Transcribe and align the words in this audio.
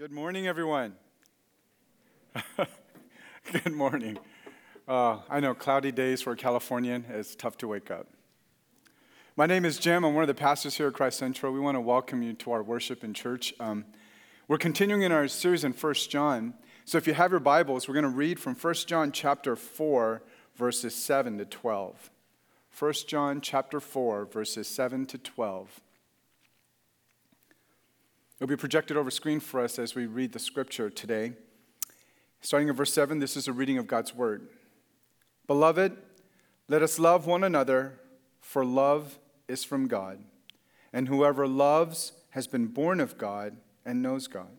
Good 0.00 0.12
morning, 0.12 0.46
everyone. 0.46 0.94
Good 3.52 3.74
morning. 3.74 4.18
Uh, 4.88 5.18
I 5.28 5.40
know 5.40 5.52
cloudy 5.52 5.92
days 5.92 6.22
for 6.22 6.32
a 6.32 6.36
Californian, 6.36 7.04
it's 7.10 7.36
tough 7.36 7.58
to 7.58 7.68
wake 7.68 7.90
up. 7.90 8.06
My 9.36 9.44
name 9.44 9.66
is 9.66 9.78
Jim. 9.78 10.02
I'm 10.06 10.14
one 10.14 10.22
of 10.22 10.28
the 10.28 10.32
pastors 10.32 10.74
here 10.78 10.88
at 10.88 10.94
Christ 10.94 11.18
Central. 11.18 11.52
We 11.52 11.60
want 11.60 11.74
to 11.74 11.82
welcome 11.82 12.22
you 12.22 12.32
to 12.32 12.52
our 12.52 12.62
worship 12.62 13.04
in 13.04 13.12
church. 13.12 13.52
Um, 13.60 13.84
we're 14.48 14.56
continuing 14.56 15.02
in 15.02 15.12
our 15.12 15.28
series 15.28 15.64
in 15.64 15.72
1 15.72 15.94
John. 16.08 16.54
So 16.86 16.96
if 16.96 17.06
you 17.06 17.12
have 17.12 17.30
your 17.30 17.40
Bibles, 17.40 17.86
we're 17.86 17.92
going 17.92 18.04
to 18.04 18.08
read 18.08 18.40
from 18.40 18.54
1 18.54 18.74
John 18.86 19.12
chapter 19.12 19.54
4, 19.54 20.22
verses 20.56 20.94
7 20.94 21.36
to 21.36 21.44
12. 21.44 22.10
1 22.78 22.92
John 23.06 23.42
chapter 23.42 23.80
4, 23.80 24.24
verses 24.24 24.66
7 24.66 25.04
to 25.04 25.18
12. 25.18 25.82
It'll 28.40 28.48
be 28.48 28.56
projected 28.56 28.96
over 28.96 29.10
screen 29.10 29.38
for 29.38 29.60
us 29.60 29.78
as 29.78 29.94
we 29.94 30.06
read 30.06 30.32
the 30.32 30.38
scripture 30.38 30.88
today. 30.88 31.34
Starting 32.40 32.68
in 32.68 32.74
verse 32.74 32.90
7, 32.90 33.18
this 33.18 33.36
is 33.36 33.46
a 33.46 33.52
reading 33.52 33.76
of 33.76 33.86
God's 33.86 34.14
word. 34.14 34.48
Beloved, 35.46 35.94
let 36.66 36.80
us 36.80 36.98
love 36.98 37.26
one 37.26 37.44
another, 37.44 38.00
for 38.40 38.64
love 38.64 39.18
is 39.46 39.62
from 39.62 39.88
God. 39.88 40.24
And 40.90 41.06
whoever 41.06 41.46
loves 41.46 42.12
has 42.30 42.46
been 42.46 42.68
born 42.68 42.98
of 42.98 43.18
God 43.18 43.58
and 43.84 44.00
knows 44.00 44.26
God. 44.26 44.56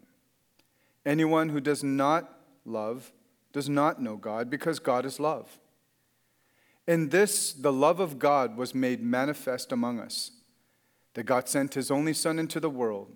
Anyone 1.04 1.50
who 1.50 1.60
does 1.60 1.84
not 1.84 2.38
love 2.66 3.12
does 3.52 3.68
not 3.68 4.00
know 4.00 4.16
God, 4.16 4.52
because 4.52 4.78
God 4.78 5.08
is 5.08 5.20
love. 5.20 5.58
In 6.88 7.10
this, 7.10 7.52
the 7.52 7.74
love 7.74 8.00
of 8.00 8.20
God 8.20 8.58
was 8.58 8.76
made 8.76 9.02
manifest 9.02 9.72
among 9.72 10.00
us, 10.00 10.34
that 11.16 11.24
God 11.24 11.50
sent 11.50 11.74
his 11.74 11.90
only 11.90 12.14
Son 12.14 12.38
into 12.38 12.60
the 12.60 12.70
world 12.70 13.16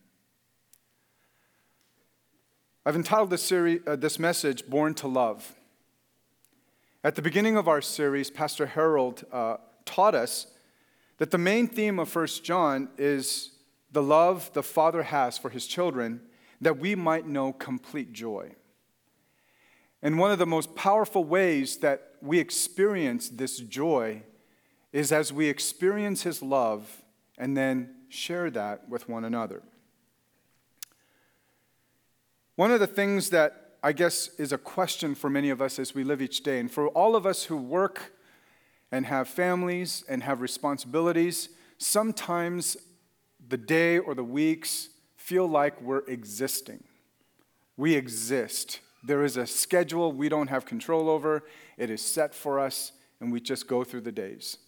I've 2.83 2.95
entitled 2.95 3.29
this, 3.29 3.43
series, 3.43 3.81
uh, 3.85 3.95
this 3.95 4.17
message, 4.17 4.65
Born 4.65 4.95
to 4.95 5.07
Love. 5.07 5.53
At 7.03 7.13
the 7.13 7.21
beginning 7.21 7.55
of 7.55 7.67
our 7.67 7.79
series, 7.79 8.31
Pastor 8.31 8.65
Harold 8.65 9.23
uh, 9.31 9.57
taught 9.85 10.15
us 10.15 10.47
that 11.19 11.29
the 11.29 11.37
main 11.37 11.67
theme 11.67 11.99
of 11.99 12.13
1 12.15 12.25
John 12.41 12.89
is 12.97 13.51
the 13.91 14.01
love 14.01 14.51
the 14.53 14.63
Father 14.63 15.03
has 15.03 15.37
for 15.37 15.51
his 15.51 15.67
children, 15.67 16.21
that 16.59 16.79
we 16.79 16.95
might 16.95 17.27
know 17.27 17.53
complete 17.53 18.13
joy. 18.13 18.55
And 20.01 20.17
one 20.17 20.31
of 20.31 20.39
the 20.39 20.47
most 20.47 20.73
powerful 20.75 21.23
ways 21.23 21.77
that 21.77 22.13
we 22.19 22.39
experience 22.39 23.29
this 23.29 23.59
joy 23.59 24.23
is 24.91 25.11
as 25.11 25.31
we 25.31 25.49
experience 25.49 26.23
his 26.23 26.41
love 26.41 27.03
and 27.37 27.55
then 27.55 27.93
share 28.09 28.49
that 28.49 28.89
with 28.89 29.07
one 29.07 29.23
another. 29.23 29.61
One 32.61 32.69
of 32.69 32.79
the 32.79 32.85
things 32.85 33.31
that 33.31 33.71
I 33.81 33.91
guess 33.91 34.29
is 34.37 34.51
a 34.51 34.57
question 34.59 35.15
for 35.15 35.31
many 35.31 35.49
of 35.49 35.63
us 35.63 35.79
as 35.79 35.95
we 35.95 36.03
live 36.03 36.21
each 36.21 36.43
day, 36.43 36.59
and 36.59 36.69
for 36.69 36.89
all 36.89 37.15
of 37.15 37.25
us 37.25 37.45
who 37.45 37.57
work 37.57 38.13
and 38.91 39.07
have 39.07 39.27
families 39.27 40.03
and 40.07 40.21
have 40.21 40.41
responsibilities, 40.41 41.49
sometimes 41.79 42.77
the 43.49 43.57
day 43.57 43.97
or 43.97 44.13
the 44.13 44.23
weeks 44.23 44.89
feel 45.17 45.47
like 45.47 45.81
we're 45.81 46.05
existing. 46.07 46.83
We 47.77 47.95
exist. 47.95 48.79
There 49.03 49.23
is 49.23 49.37
a 49.37 49.47
schedule 49.47 50.11
we 50.11 50.29
don't 50.29 50.49
have 50.49 50.63
control 50.63 51.09
over, 51.09 51.41
it 51.79 51.89
is 51.89 52.03
set 52.03 52.35
for 52.35 52.59
us, 52.59 52.91
and 53.19 53.31
we 53.31 53.41
just 53.41 53.67
go 53.67 53.83
through 53.83 54.01
the 54.01 54.11
days. 54.11 54.59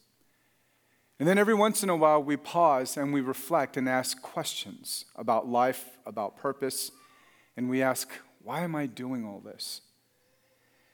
And 1.20 1.30
then 1.30 1.38
every 1.38 1.54
once 1.54 1.84
in 1.84 1.92
a 1.92 1.96
while, 1.96 2.24
we 2.24 2.38
pause 2.38 2.98
and 2.98 3.14
we 3.14 3.22
reflect 3.22 3.78
and 3.78 3.88
ask 3.88 4.20
questions 4.20 5.06
about 5.16 5.48
life, 5.48 6.00
about 6.08 6.38
purpose 6.38 6.90
and 7.56 7.70
we 7.70 7.82
ask, 7.82 8.10
why 8.44 8.62
am 8.62 8.76
I 8.76 8.86
doing 8.86 9.26
all 9.26 9.40
this? 9.40 9.82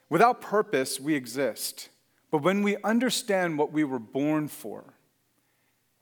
Without 0.09 0.42
purpose, 0.42 1.00
we 1.00 1.16
exist. 1.16 1.90
But 2.31 2.40
when 2.40 2.64
we 2.64 2.78
understand 2.84 3.58
what 3.58 3.72
we 3.72 3.84
were 3.84 4.00
born 4.00 4.47
for, 4.47 4.94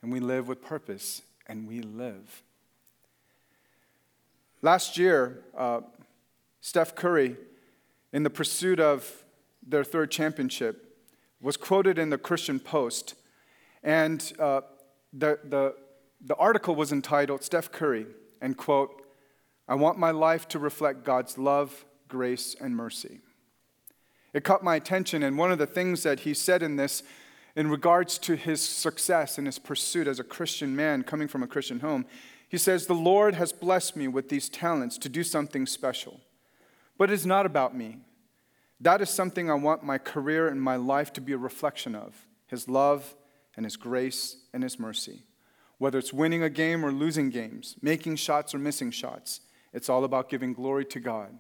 and 0.02 0.12
we 0.12 0.20
live 0.20 0.48
with 0.48 0.62
purpose, 0.62 1.22
and 1.48 1.68
we 1.68 1.82
live. 1.82 2.44
Last 4.62 4.98
year, 4.98 5.44
uh, 5.58 5.82
Steph 6.62 6.96
Curry, 6.96 7.38
in 8.12 8.24
the 8.24 8.30
pursuit 8.30 8.80
of 8.80 9.24
their 9.66 9.84
third 9.84 10.12
championship, 10.12 10.98
was 11.42 11.56
quoted 11.56 11.98
in 11.98 12.10
the 12.10 12.18
Christian 12.18 12.60
Post. 12.60 13.16
And 13.84 14.34
uh, 14.40 14.62
the, 15.14 15.40
the, 15.44 15.76
the 16.22 16.36
article 16.36 16.76
was 16.76 16.92
entitled 16.92 17.44
Steph 17.44 17.72
Curry, 17.72 18.08
and 18.42 18.58
quote, 18.58 19.07
I 19.68 19.76
want 19.76 20.00
my 20.00 20.12
life 20.12 20.48
to 20.50 20.60
reflect 20.60 21.04
God's 21.04 21.38
love, 21.38 21.86
grace, 22.08 22.56
and 22.60 22.76
mercy. 22.76 23.20
It 24.34 24.44
caught 24.44 24.64
my 24.64 24.76
attention, 24.76 25.24
and 25.24 25.38
one 25.38 25.52
of 25.52 25.58
the 25.58 25.66
things 25.66 26.04
that 26.04 26.22
he 26.22 26.34
said 26.34 26.64
in 26.64 26.76
this, 26.76 27.04
in 27.56 27.70
regards 27.70 28.18
to 28.20 28.36
his 28.36 28.62
success 28.62 29.38
in 29.38 29.46
his 29.46 29.60
pursuit 29.60 30.08
as 30.08 30.20
a 30.20 30.24
Christian 30.24 30.76
man 30.76 31.04
coming 31.04 31.28
from 31.28 31.44
a 31.44 31.48
Christian 31.48 31.80
home, 31.80 32.06
he 32.48 32.58
says, 32.58 32.86
The 32.86 32.94
Lord 32.94 33.36
has 33.36 33.52
blessed 33.52 33.96
me 33.96 34.08
with 34.08 34.30
these 34.30 34.48
talents 34.48 34.98
to 35.00 35.10
do 35.10 35.24
something 35.24 35.66
special. 35.66 36.22
But 36.98 37.12
it's 37.12 37.26
not 37.26 37.46
about 37.46 37.76
me. 37.76 37.98
That 38.80 39.02
is 39.02 39.10
something 39.10 39.50
I 39.50 39.56
want 39.56 39.84
my 39.84 39.98
career 39.98 40.48
and 40.48 40.62
my 40.62 40.76
life 40.76 41.12
to 41.14 41.22
be 41.22 41.34
a 41.34 41.38
reflection 41.38 41.96
of 41.96 42.28
His 42.48 42.70
love 42.70 43.16
and 43.56 43.66
His 43.66 43.76
grace 43.76 44.38
and 44.54 44.64
His 44.64 44.80
mercy. 44.80 45.24
Whether 45.78 46.00
it's 46.00 46.14
winning 46.14 46.44
a 46.44 46.50
game 46.50 46.86
or 46.86 46.92
losing 46.92 47.30
games, 47.30 47.76
making 47.82 48.16
shots 48.16 48.54
or 48.54 48.60
missing 48.60 48.92
shots, 48.92 49.42
it's 49.78 49.90
all 49.90 50.04
about 50.04 50.28
giving 50.28 50.54
glory 50.54 50.86
to 50.86 51.00
God. 51.00 51.38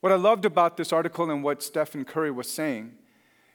What 0.00 0.10
I 0.10 0.16
loved 0.16 0.44
about 0.44 0.76
this 0.76 0.92
article 0.92 1.30
and 1.30 1.44
what 1.44 1.62
Stephen 1.62 2.04
Curry 2.04 2.32
was 2.32 2.50
saying 2.50 2.96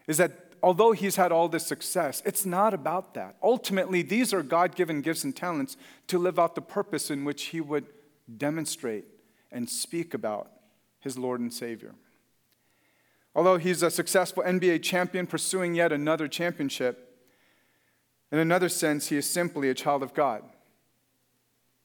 is 0.08 0.16
that 0.16 0.54
although 0.64 0.94
he's 0.94 1.18
had 1.18 1.34
all 1.34 1.50
this 1.50 1.68
success, 1.68 2.24
it's 2.26 2.46
not 2.46 2.74
about 2.74 3.14
that. 3.16 3.36
Ultimately, 3.44 4.02
these 4.02 4.34
are 4.34 4.42
God 4.42 4.76
given 4.76 5.02
gifts 5.02 5.26
and 5.26 5.36
talents 5.36 5.76
to 6.08 6.18
live 6.18 6.40
out 6.40 6.56
the 6.56 6.62
purpose 6.62 7.12
in 7.12 7.26
which 7.26 7.48
he 7.48 7.60
would 7.60 7.86
demonstrate 8.38 9.04
and 9.52 9.70
speak 9.70 10.14
about 10.14 10.50
his 11.02 11.18
Lord 11.18 11.42
and 11.42 11.54
Savior. 11.54 11.96
Although 13.36 13.58
he's 13.58 13.84
a 13.84 13.92
successful 13.92 14.42
NBA 14.44 14.84
champion 14.84 15.28
pursuing 15.28 15.76
yet 15.76 15.92
another 15.92 16.30
championship, 16.30 17.20
in 18.32 18.40
another 18.40 18.70
sense, 18.70 19.08
he 19.10 19.18
is 19.18 19.30
simply 19.30 19.70
a 19.70 19.74
child 19.74 20.02
of 20.02 20.14
God 20.14 20.44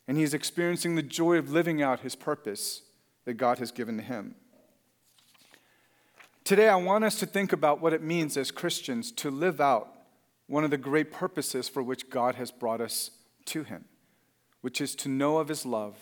and 0.06 0.16
he's 0.16 0.34
experiencing 0.34 0.94
the 0.94 1.02
joy 1.02 1.36
of 1.36 1.50
living 1.50 1.82
out 1.82 2.00
his 2.00 2.14
purpose 2.14 2.82
that 3.24 3.34
God 3.34 3.58
has 3.58 3.70
given 3.70 3.96
to 3.96 4.02
him. 4.02 4.34
Today, 6.44 6.68
I 6.68 6.76
want 6.76 7.04
us 7.04 7.18
to 7.20 7.26
think 7.26 7.52
about 7.52 7.80
what 7.80 7.94
it 7.94 8.02
means 8.02 8.36
as 8.36 8.50
Christians 8.50 9.10
to 9.12 9.30
live 9.30 9.60
out 9.60 9.90
one 10.46 10.62
of 10.62 10.70
the 10.70 10.76
great 10.76 11.10
purposes 11.10 11.68
for 11.68 11.82
which 11.82 12.10
God 12.10 12.34
has 12.34 12.50
brought 12.50 12.82
us 12.82 13.12
to 13.46 13.64
him, 13.64 13.86
which 14.60 14.80
is 14.80 14.94
to 14.96 15.08
know 15.08 15.38
of 15.38 15.48
his 15.48 15.64
love 15.64 15.96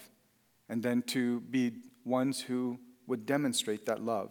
and 0.69 0.83
then 0.83 1.03
to 1.03 1.41
be 1.43 1.73
ones 2.05 2.41
who 2.41 2.79
would 3.07 3.25
demonstrate 3.25 3.87
that 3.87 4.03
love. 4.03 4.31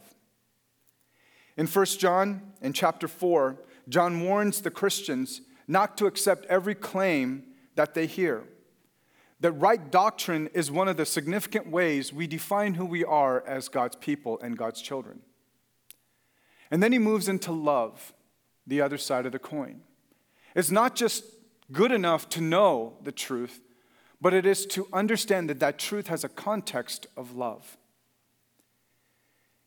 In 1.55 1.67
1 1.67 1.85
John, 1.85 2.41
in 2.61 2.73
chapter 2.73 3.07
4, 3.07 3.57
John 3.87 4.21
warns 4.21 4.61
the 4.61 4.71
Christians 4.71 5.41
not 5.67 5.97
to 5.97 6.07
accept 6.07 6.45
every 6.47 6.75
claim 6.75 7.43
that 7.75 7.93
they 7.93 8.05
hear 8.05 8.43
that 9.41 9.51
right 9.53 9.91
doctrine 9.91 10.49
is 10.53 10.71
one 10.71 10.87
of 10.87 10.97
the 10.97 11.05
significant 11.05 11.69
ways 11.69 12.13
we 12.13 12.27
define 12.27 12.75
who 12.75 12.85
we 12.85 13.03
are 13.03 13.45
as 13.45 13.67
God's 13.67 13.95
people 13.95 14.39
and 14.39 14.57
God's 14.57 14.81
children. 14.81 15.21
And 16.69 16.81
then 16.81 16.91
he 16.91 16.99
moves 16.99 17.27
into 17.27 17.51
love, 17.51 18.13
the 18.65 18.81
other 18.81 18.97
side 18.97 19.25
of 19.25 19.31
the 19.31 19.39
coin. 19.39 19.81
It's 20.55 20.71
not 20.71 20.95
just 20.95 21.25
good 21.71 21.91
enough 21.91 22.29
to 22.29 22.41
know 22.41 22.93
the 23.03 23.11
truth, 23.11 23.59
but 24.21 24.33
it 24.33 24.45
is 24.45 24.65
to 24.67 24.87
understand 24.93 25.49
that 25.49 25.59
that 25.59 25.79
truth 25.79 26.07
has 26.07 26.23
a 26.23 26.29
context 26.29 27.07
of 27.17 27.35
love. 27.35 27.77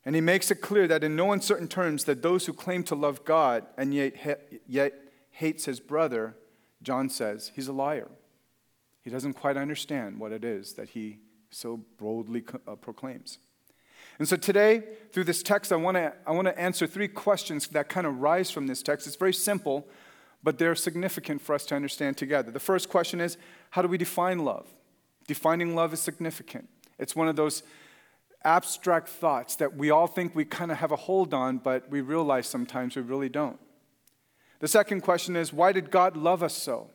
And 0.05 0.15
he 0.15 0.21
makes 0.21 0.51
it 0.51 0.61
clear 0.61 0.87
that 0.87 1.03
in 1.03 1.15
no 1.15 1.31
uncertain 1.31 1.67
terms 1.67 2.05
that 2.05 2.21
those 2.21 2.45
who 2.45 2.53
claim 2.53 2.83
to 2.83 2.95
love 2.95 3.25
God 3.25 3.65
and 3.77 3.93
yet, 3.93 4.61
yet 4.67 4.93
hates 5.31 5.65
his 5.65 5.79
brother, 5.79 6.35
John 6.81 7.09
says, 7.09 7.51
he's 7.55 7.67
a 7.67 7.73
liar. 7.73 8.07
He 9.05 9.11
doesn't 9.11 9.33
quite 9.33 9.55
understand 9.55 10.19
what 10.19 10.31
it 10.31 10.43
is 10.43 10.73
that 10.73 10.89
he 10.89 11.19
so 11.51 11.79
boldly 11.97 12.43
uh, 12.67 12.73
proclaims. 12.75 13.37
And 14.17 14.27
so 14.27 14.35
today, 14.35 14.81
through 15.11 15.25
this 15.25 15.43
text, 15.43 15.71
I 15.71 15.75
want 15.75 15.95
to 15.95 16.11
I 16.25 16.31
want 16.31 16.47
to 16.47 16.59
answer 16.59 16.87
three 16.87 17.07
questions 17.07 17.67
that 17.67 17.87
kind 17.87 18.07
of 18.07 18.19
rise 18.19 18.49
from 18.49 18.65
this 18.65 18.81
text. 18.81 19.05
It's 19.05 19.15
very 19.15 19.33
simple, 19.33 19.87
but 20.41 20.57
they're 20.57 20.73
significant 20.73 21.41
for 21.41 21.53
us 21.53 21.65
to 21.67 21.75
understand 21.75 22.17
together. 22.17 22.51
The 22.51 22.59
first 22.59 22.89
question 22.89 23.21
is 23.21 23.37
how 23.69 23.83
do 23.83 23.87
we 23.87 23.99
define 23.99 24.39
love? 24.39 24.73
Defining 25.27 25.75
love 25.75 25.93
is 25.93 25.99
significant. 25.99 26.67
It's 26.97 27.15
one 27.15 27.27
of 27.27 27.35
those 27.35 27.61
abstract 28.43 29.07
thoughts 29.07 29.55
that 29.57 29.75
we 29.75 29.91
all 29.91 30.07
think 30.07 30.33
we 30.35 30.45
kind 30.45 30.71
of 30.71 30.77
have 30.77 30.91
a 30.91 30.95
hold 30.95 31.31
on, 31.31 31.59
but 31.59 31.89
we 31.91 32.01
realize 32.01 32.47
sometimes 32.47 32.95
we 32.95 33.03
really 33.03 33.29
don't. 33.29 33.59
The 34.61 34.67
second 34.67 35.01
question 35.01 35.35
is 35.35 35.53
why 35.53 35.73
did 35.73 35.91
God 35.91 36.17
love 36.17 36.41
us 36.41 36.57
so? 36.57 36.89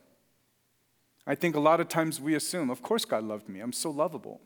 I 1.25 1.35
think 1.35 1.55
a 1.55 1.59
lot 1.59 1.79
of 1.79 1.87
times 1.87 2.19
we 2.19 2.35
assume, 2.35 2.69
of 2.69 2.81
course, 2.81 3.05
God 3.05 3.23
loved 3.23 3.47
me. 3.47 3.59
I'm 3.59 3.73
so 3.73 3.91
lovable. 3.91 4.41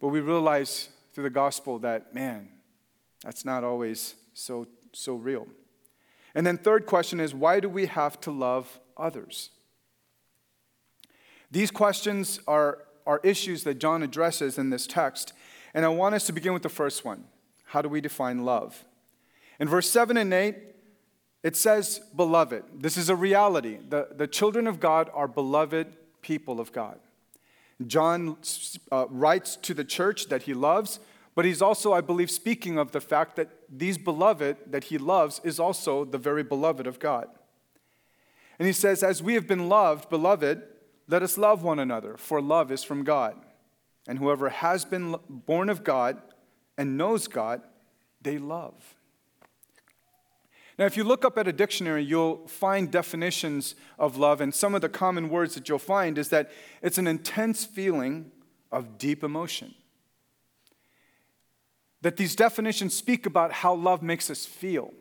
But 0.00 0.08
we 0.08 0.20
realize 0.20 0.88
through 1.12 1.24
the 1.24 1.30
gospel 1.30 1.78
that, 1.80 2.14
man, 2.14 2.48
that's 3.22 3.44
not 3.44 3.64
always 3.64 4.14
so, 4.32 4.66
so 4.92 5.14
real. 5.14 5.46
And 6.34 6.46
then, 6.46 6.56
third 6.56 6.86
question 6.86 7.20
is 7.20 7.34
why 7.34 7.60
do 7.60 7.68
we 7.68 7.86
have 7.86 8.20
to 8.22 8.30
love 8.30 8.80
others? 8.96 9.50
These 11.50 11.70
questions 11.70 12.40
are, 12.46 12.78
are 13.06 13.20
issues 13.24 13.64
that 13.64 13.74
John 13.74 14.02
addresses 14.02 14.56
in 14.56 14.70
this 14.70 14.86
text. 14.86 15.32
And 15.74 15.84
I 15.84 15.88
want 15.88 16.14
us 16.14 16.24
to 16.26 16.32
begin 16.32 16.52
with 16.52 16.62
the 16.62 16.68
first 16.68 17.04
one 17.04 17.24
How 17.64 17.82
do 17.82 17.88
we 17.88 18.00
define 18.00 18.44
love? 18.44 18.84
In 19.58 19.68
verse 19.68 19.90
7 19.90 20.16
and 20.16 20.32
8, 20.32 20.56
it 21.42 21.56
says, 21.56 22.00
Beloved. 22.14 22.64
This 22.74 22.96
is 22.96 23.08
a 23.08 23.16
reality. 23.16 23.78
The, 23.88 24.08
the 24.14 24.26
children 24.26 24.66
of 24.66 24.80
God 24.80 25.10
are 25.14 25.28
beloved 25.28 25.96
people 26.22 26.60
of 26.60 26.72
God. 26.72 26.98
John 27.86 28.36
uh, 28.92 29.06
writes 29.08 29.56
to 29.56 29.72
the 29.72 29.84
church 29.84 30.26
that 30.28 30.42
he 30.42 30.52
loves, 30.52 31.00
but 31.34 31.44
he's 31.44 31.62
also, 31.62 31.92
I 31.92 32.02
believe, 32.02 32.30
speaking 32.30 32.78
of 32.78 32.92
the 32.92 33.00
fact 33.00 33.36
that 33.36 33.48
these 33.70 33.96
beloved 33.96 34.58
that 34.66 34.84
he 34.84 34.98
loves 34.98 35.40
is 35.44 35.58
also 35.58 36.04
the 36.04 36.18
very 36.18 36.42
beloved 36.42 36.86
of 36.86 36.98
God. 36.98 37.28
And 38.58 38.66
he 38.66 38.74
says, 38.74 39.02
As 39.02 39.22
we 39.22 39.34
have 39.34 39.46
been 39.46 39.68
loved, 39.68 40.10
beloved, 40.10 40.62
let 41.08 41.22
us 41.22 41.38
love 41.38 41.62
one 41.62 41.78
another, 41.78 42.16
for 42.18 42.42
love 42.42 42.70
is 42.70 42.84
from 42.84 43.04
God. 43.04 43.36
And 44.06 44.18
whoever 44.18 44.50
has 44.50 44.84
been 44.84 45.16
born 45.28 45.70
of 45.70 45.82
God 45.82 46.20
and 46.76 46.98
knows 46.98 47.26
God, 47.26 47.62
they 48.20 48.38
love. 48.38 48.96
Now, 50.80 50.86
if 50.86 50.96
you 50.96 51.04
look 51.04 51.26
up 51.26 51.36
at 51.36 51.46
a 51.46 51.52
dictionary, 51.52 52.02
you'll 52.02 52.46
find 52.46 52.90
definitions 52.90 53.74
of 53.98 54.16
love, 54.16 54.40
and 54.40 54.54
some 54.54 54.74
of 54.74 54.80
the 54.80 54.88
common 54.88 55.28
words 55.28 55.54
that 55.54 55.68
you'll 55.68 55.78
find 55.78 56.16
is 56.16 56.30
that 56.30 56.50
it's 56.80 56.96
an 56.96 57.06
intense 57.06 57.66
feeling 57.66 58.32
of 58.72 58.96
deep 58.96 59.22
emotion. 59.22 59.74
That 62.00 62.16
these 62.16 62.34
definitions 62.34 62.94
speak 62.94 63.26
about 63.26 63.52
how 63.52 63.74
love 63.74 64.02
makes 64.02 64.30
us 64.30 64.46
feel. 64.46 64.94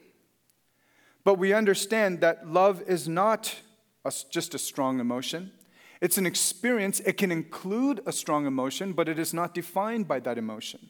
But 1.23 1.35
we 1.35 1.53
understand 1.53 2.19
that 2.19 2.45
love 2.45 2.81
is 2.85 3.07
not 3.07 3.55
a, 4.03 4.11
just 4.29 4.53
a 4.53 4.59
strong 4.59 4.99
emotion. 4.99 5.53
It's 6.01 6.17
an 6.17 6.25
experience. 6.25 6.99
It 6.99 7.13
can 7.13 7.31
include 7.31 8.01
a 8.05 8.11
strong 8.11 8.45
emotion, 8.45 8.91
but 8.91 9.07
it 9.07 9.17
is 9.17 9.33
not 9.33 9.53
defined 9.53 10.09
by 10.09 10.19
that 10.19 10.37
emotion. 10.37 10.89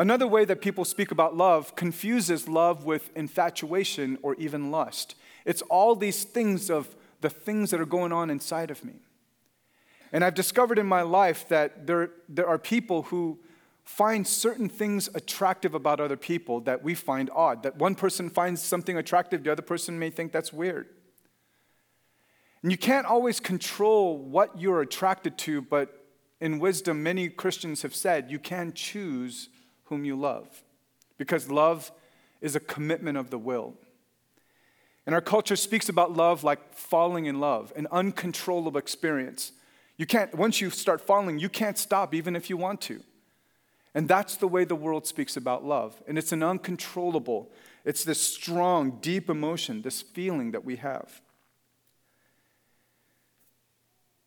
Another 0.00 0.26
way 0.26 0.46
that 0.46 0.62
people 0.62 0.86
speak 0.86 1.10
about 1.10 1.36
love 1.36 1.76
confuses 1.76 2.48
love 2.48 2.86
with 2.86 3.10
infatuation 3.14 4.16
or 4.22 4.34
even 4.36 4.70
lust. 4.70 5.14
It's 5.44 5.60
all 5.60 5.94
these 5.94 6.24
things 6.24 6.70
of 6.70 6.96
the 7.20 7.28
things 7.28 7.70
that 7.70 7.82
are 7.82 7.84
going 7.86 8.10
on 8.10 8.30
inside 8.30 8.70
of 8.70 8.82
me. 8.82 8.94
And 10.10 10.24
I've 10.24 10.34
discovered 10.34 10.78
in 10.78 10.86
my 10.86 11.02
life 11.02 11.46
that 11.48 11.86
there, 11.86 12.12
there 12.30 12.48
are 12.48 12.56
people 12.56 13.02
who 13.02 13.40
find 13.84 14.26
certain 14.26 14.70
things 14.70 15.10
attractive 15.14 15.74
about 15.74 16.00
other 16.00 16.16
people 16.16 16.60
that 16.62 16.82
we 16.82 16.94
find 16.94 17.28
odd. 17.34 17.62
That 17.62 17.76
one 17.76 17.94
person 17.94 18.30
finds 18.30 18.62
something 18.62 18.96
attractive, 18.96 19.44
the 19.44 19.52
other 19.52 19.60
person 19.60 19.98
may 19.98 20.08
think 20.08 20.32
that's 20.32 20.50
weird. 20.50 20.88
And 22.62 22.72
you 22.72 22.78
can't 22.78 23.06
always 23.06 23.38
control 23.38 24.16
what 24.16 24.58
you're 24.58 24.80
attracted 24.80 25.36
to, 25.38 25.60
but 25.60 26.06
in 26.40 26.58
wisdom, 26.58 27.02
many 27.02 27.28
Christians 27.28 27.82
have 27.82 27.94
said 27.94 28.30
you 28.30 28.38
can 28.38 28.72
choose 28.72 29.50
whom 29.90 30.06
you 30.06 30.16
love 30.16 30.62
because 31.18 31.50
love 31.50 31.92
is 32.40 32.56
a 32.56 32.60
commitment 32.60 33.18
of 33.18 33.28
the 33.28 33.36
will. 33.36 33.74
And 35.04 35.14
our 35.14 35.20
culture 35.20 35.56
speaks 35.56 35.90
about 35.90 36.16
love 36.16 36.42
like 36.42 36.72
falling 36.72 37.26
in 37.26 37.40
love, 37.40 37.72
an 37.76 37.86
uncontrollable 37.90 38.78
experience. 38.78 39.52
You 39.98 40.06
can't, 40.06 40.34
once 40.34 40.60
you 40.62 40.70
start 40.70 41.02
falling, 41.02 41.38
you 41.38 41.48
can't 41.48 41.76
stop 41.76 42.14
even 42.14 42.36
if 42.36 42.48
you 42.48 42.56
want 42.56 42.80
to. 42.82 43.00
And 43.94 44.08
that's 44.08 44.36
the 44.36 44.46
way 44.46 44.64
the 44.64 44.76
world 44.76 45.06
speaks 45.06 45.36
about 45.36 45.64
love. 45.64 46.00
And 46.06 46.16
it's 46.16 46.32
an 46.32 46.42
uncontrollable, 46.42 47.50
it's 47.84 48.04
this 48.04 48.20
strong, 48.20 48.98
deep 49.00 49.28
emotion, 49.28 49.82
this 49.82 50.00
feeling 50.00 50.52
that 50.52 50.64
we 50.64 50.76
have. 50.76 51.20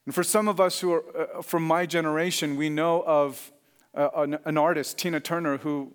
And 0.06 0.14
for 0.14 0.24
some 0.24 0.50
of 0.50 0.60
us 0.60 0.82
who 0.82 0.92
are 0.92 1.04
uh, 1.18 1.42
from 1.42 1.66
my 1.66 1.86
generation, 1.86 2.58
we 2.58 2.70
know 2.70 3.04
of 3.08 3.53
uh, 3.96 4.10
an, 4.16 4.40
an, 4.46 4.58
artist, 4.58 4.98
Tina 4.98 5.20
Turner, 5.20 5.58
who, 5.58 5.94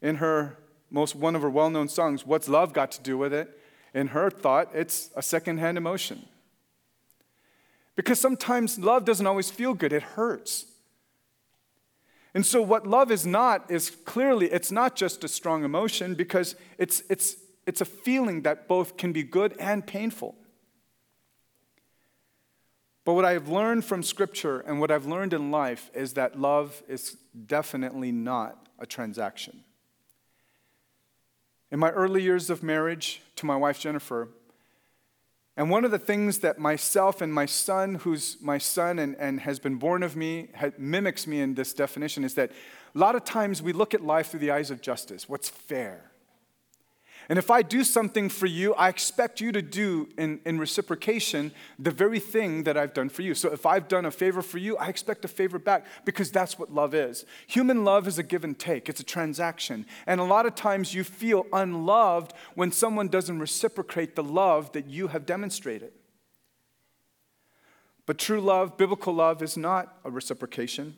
in 0.00 0.16
her 0.16 0.58
most 0.90 1.14
one 1.14 1.36
of 1.36 1.42
her 1.42 1.50
well 1.50 1.70
known 1.70 1.88
songs, 1.88 2.26
What's 2.26 2.48
Love 2.48 2.72
Got 2.72 2.92
to 2.92 3.02
Do 3.02 3.18
with 3.18 3.32
It? 3.32 3.60
In 3.92 4.08
her 4.08 4.30
thought, 4.30 4.70
it's 4.74 5.10
a 5.14 5.22
secondhand 5.22 5.78
emotion. 5.78 6.26
Because 7.96 8.18
sometimes 8.18 8.78
love 8.78 9.04
doesn't 9.04 9.26
always 9.26 9.50
feel 9.50 9.74
good, 9.74 9.92
it 9.92 10.02
hurts. 10.02 10.66
And 12.34 12.44
so, 12.44 12.60
what 12.60 12.86
love 12.86 13.12
is 13.12 13.24
not 13.24 13.70
is 13.70 13.90
clearly, 13.90 14.50
it's 14.50 14.72
not 14.72 14.96
just 14.96 15.22
a 15.22 15.28
strong 15.28 15.62
emotion 15.62 16.14
because 16.14 16.56
it's, 16.78 17.02
it's, 17.08 17.36
it's 17.66 17.80
a 17.80 17.84
feeling 17.84 18.42
that 18.42 18.66
both 18.66 18.96
can 18.96 19.12
be 19.12 19.22
good 19.22 19.54
and 19.60 19.86
painful. 19.86 20.34
But 23.04 23.14
what 23.14 23.24
I've 23.24 23.48
learned 23.48 23.84
from 23.84 24.02
Scripture 24.02 24.60
and 24.60 24.80
what 24.80 24.90
I've 24.90 25.06
learned 25.06 25.34
in 25.34 25.50
life 25.50 25.90
is 25.94 26.14
that 26.14 26.40
love 26.40 26.82
is 26.88 27.16
definitely 27.46 28.12
not 28.12 28.66
a 28.78 28.86
transaction. 28.86 29.62
In 31.70 31.78
my 31.78 31.90
early 31.90 32.22
years 32.22 32.50
of 32.50 32.62
marriage 32.62 33.20
to 33.36 33.46
my 33.46 33.56
wife 33.56 33.78
Jennifer, 33.78 34.28
and 35.56 35.70
one 35.70 35.84
of 35.84 35.90
the 35.90 35.98
things 35.98 36.40
that 36.40 36.58
myself 36.58 37.20
and 37.20 37.32
my 37.32 37.46
son, 37.46 37.96
who's 37.96 38.38
my 38.40 38.58
son 38.58 38.98
and, 38.98 39.14
and 39.20 39.40
has 39.40 39.60
been 39.60 39.76
born 39.76 40.02
of 40.02 40.16
me, 40.16 40.48
mimics 40.78 41.26
me 41.26 41.40
in 41.40 41.54
this 41.54 41.72
definition, 41.72 42.24
is 42.24 42.34
that 42.34 42.50
a 42.94 42.98
lot 42.98 43.14
of 43.14 43.24
times 43.24 43.62
we 43.62 43.72
look 43.72 43.94
at 43.94 44.02
life 44.02 44.28
through 44.28 44.40
the 44.40 44.50
eyes 44.50 44.70
of 44.70 44.80
justice 44.80 45.28
what's 45.28 45.48
fair? 45.48 46.10
And 47.28 47.38
if 47.38 47.50
I 47.50 47.62
do 47.62 47.84
something 47.84 48.28
for 48.28 48.46
you, 48.46 48.74
I 48.74 48.88
expect 48.88 49.40
you 49.40 49.50
to 49.52 49.62
do 49.62 50.08
in, 50.18 50.40
in 50.44 50.58
reciprocation 50.58 51.52
the 51.78 51.90
very 51.90 52.18
thing 52.18 52.64
that 52.64 52.76
I've 52.76 52.92
done 52.92 53.08
for 53.08 53.22
you. 53.22 53.34
So 53.34 53.50
if 53.50 53.64
I've 53.64 53.88
done 53.88 54.04
a 54.04 54.10
favor 54.10 54.42
for 54.42 54.58
you, 54.58 54.76
I 54.76 54.88
expect 54.88 55.24
a 55.24 55.28
favor 55.28 55.58
back 55.58 55.86
because 56.04 56.30
that's 56.30 56.58
what 56.58 56.72
love 56.72 56.94
is. 56.94 57.24
Human 57.46 57.84
love 57.84 58.06
is 58.06 58.18
a 58.18 58.22
give 58.22 58.44
and 58.44 58.58
take, 58.58 58.88
it's 58.88 59.00
a 59.00 59.04
transaction. 59.04 59.86
And 60.06 60.20
a 60.20 60.24
lot 60.24 60.44
of 60.44 60.54
times 60.54 60.94
you 60.94 61.02
feel 61.02 61.46
unloved 61.52 62.34
when 62.54 62.72
someone 62.72 63.08
doesn't 63.08 63.38
reciprocate 63.38 64.16
the 64.16 64.24
love 64.24 64.72
that 64.72 64.86
you 64.86 65.08
have 65.08 65.24
demonstrated. 65.24 65.92
But 68.06 68.18
true 68.18 68.40
love, 68.40 68.76
biblical 68.76 69.14
love, 69.14 69.42
is 69.42 69.56
not 69.56 69.96
a 70.04 70.10
reciprocation. 70.10 70.96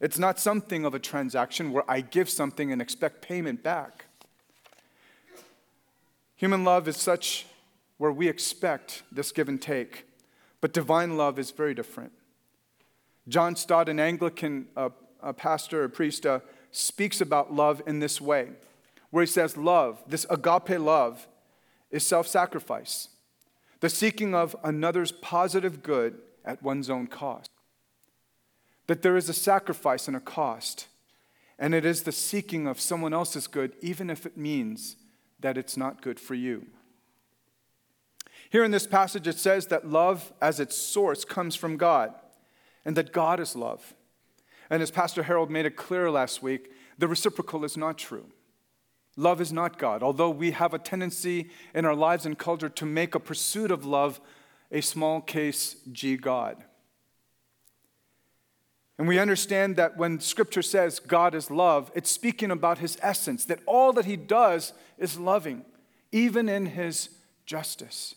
It's 0.00 0.18
not 0.18 0.38
something 0.38 0.84
of 0.84 0.94
a 0.94 0.98
transaction 0.98 1.72
where 1.72 1.88
I 1.90 2.00
give 2.00 2.28
something 2.28 2.70
and 2.70 2.80
expect 2.80 3.22
payment 3.22 3.62
back. 3.62 4.04
Human 6.44 6.62
love 6.62 6.86
is 6.88 6.98
such 6.98 7.46
where 7.96 8.12
we 8.12 8.28
expect 8.28 9.02
this 9.10 9.32
give 9.32 9.48
and 9.48 9.62
take, 9.62 10.04
but 10.60 10.74
divine 10.74 11.16
love 11.16 11.38
is 11.38 11.50
very 11.50 11.72
different. 11.72 12.12
John 13.26 13.56
Stott, 13.56 13.88
an 13.88 13.98
Anglican 13.98 14.66
uh, 14.76 14.90
a 15.22 15.32
pastor, 15.32 15.84
a 15.84 15.88
priest, 15.88 16.26
uh, 16.26 16.40
speaks 16.70 17.22
about 17.22 17.54
love 17.54 17.80
in 17.86 18.00
this 18.00 18.20
way, 18.20 18.50
where 19.08 19.22
he 19.22 19.26
says, 19.26 19.56
Love, 19.56 20.02
this 20.06 20.26
agape 20.28 20.78
love, 20.78 21.26
is 21.90 22.06
self 22.06 22.26
sacrifice, 22.26 23.08
the 23.80 23.88
seeking 23.88 24.34
of 24.34 24.54
another's 24.62 25.12
positive 25.12 25.82
good 25.82 26.18
at 26.44 26.62
one's 26.62 26.90
own 26.90 27.06
cost. 27.06 27.48
That 28.86 29.00
there 29.00 29.16
is 29.16 29.30
a 29.30 29.32
sacrifice 29.32 30.08
and 30.08 30.16
a 30.18 30.20
cost, 30.20 30.88
and 31.58 31.74
it 31.74 31.86
is 31.86 32.02
the 32.02 32.12
seeking 32.12 32.66
of 32.66 32.82
someone 32.82 33.14
else's 33.14 33.46
good, 33.46 33.72
even 33.80 34.10
if 34.10 34.26
it 34.26 34.36
means 34.36 34.96
that 35.44 35.58
it's 35.58 35.76
not 35.76 36.00
good 36.00 36.18
for 36.18 36.34
you. 36.34 36.64
Here 38.48 38.64
in 38.64 38.70
this 38.70 38.86
passage, 38.86 39.28
it 39.28 39.38
says 39.38 39.66
that 39.66 39.86
love 39.86 40.32
as 40.40 40.58
its 40.58 40.74
source 40.74 41.22
comes 41.22 41.54
from 41.54 41.76
God 41.76 42.14
and 42.82 42.96
that 42.96 43.12
God 43.12 43.38
is 43.40 43.54
love. 43.54 43.92
And 44.70 44.82
as 44.82 44.90
Pastor 44.90 45.24
Harold 45.24 45.50
made 45.50 45.66
it 45.66 45.76
clear 45.76 46.10
last 46.10 46.42
week, 46.42 46.72
the 46.96 47.06
reciprocal 47.06 47.62
is 47.62 47.76
not 47.76 47.98
true. 47.98 48.24
Love 49.18 49.38
is 49.38 49.52
not 49.52 49.78
God, 49.78 50.02
although 50.02 50.30
we 50.30 50.52
have 50.52 50.72
a 50.72 50.78
tendency 50.78 51.50
in 51.74 51.84
our 51.84 51.94
lives 51.94 52.24
and 52.24 52.38
culture 52.38 52.70
to 52.70 52.86
make 52.86 53.14
a 53.14 53.20
pursuit 53.20 53.70
of 53.70 53.84
love 53.84 54.22
a 54.72 54.80
small 54.80 55.20
case 55.20 55.76
G 55.92 56.16
God. 56.16 56.64
And 58.98 59.08
we 59.08 59.18
understand 59.18 59.76
that 59.76 59.96
when 59.96 60.20
Scripture 60.20 60.62
says 60.62 61.00
God 61.00 61.34
is 61.34 61.50
love, 61.50 61.90
it's 61.94 62.10
speaking 62.10 62.50
about 62.50 62.78
His 62.78 62.96
essence, 63.02 63.44
that 63.46 63.60
all 63.66 63.92
that 63.94 64.04
He 64.04 64.16
does 64.16 64.72
is 64.98 65.18
loving, 65.18 65.64
even 66.12 66.48
in 66.48 66.66
His 66.66 67.08
justice. 67.44 68.14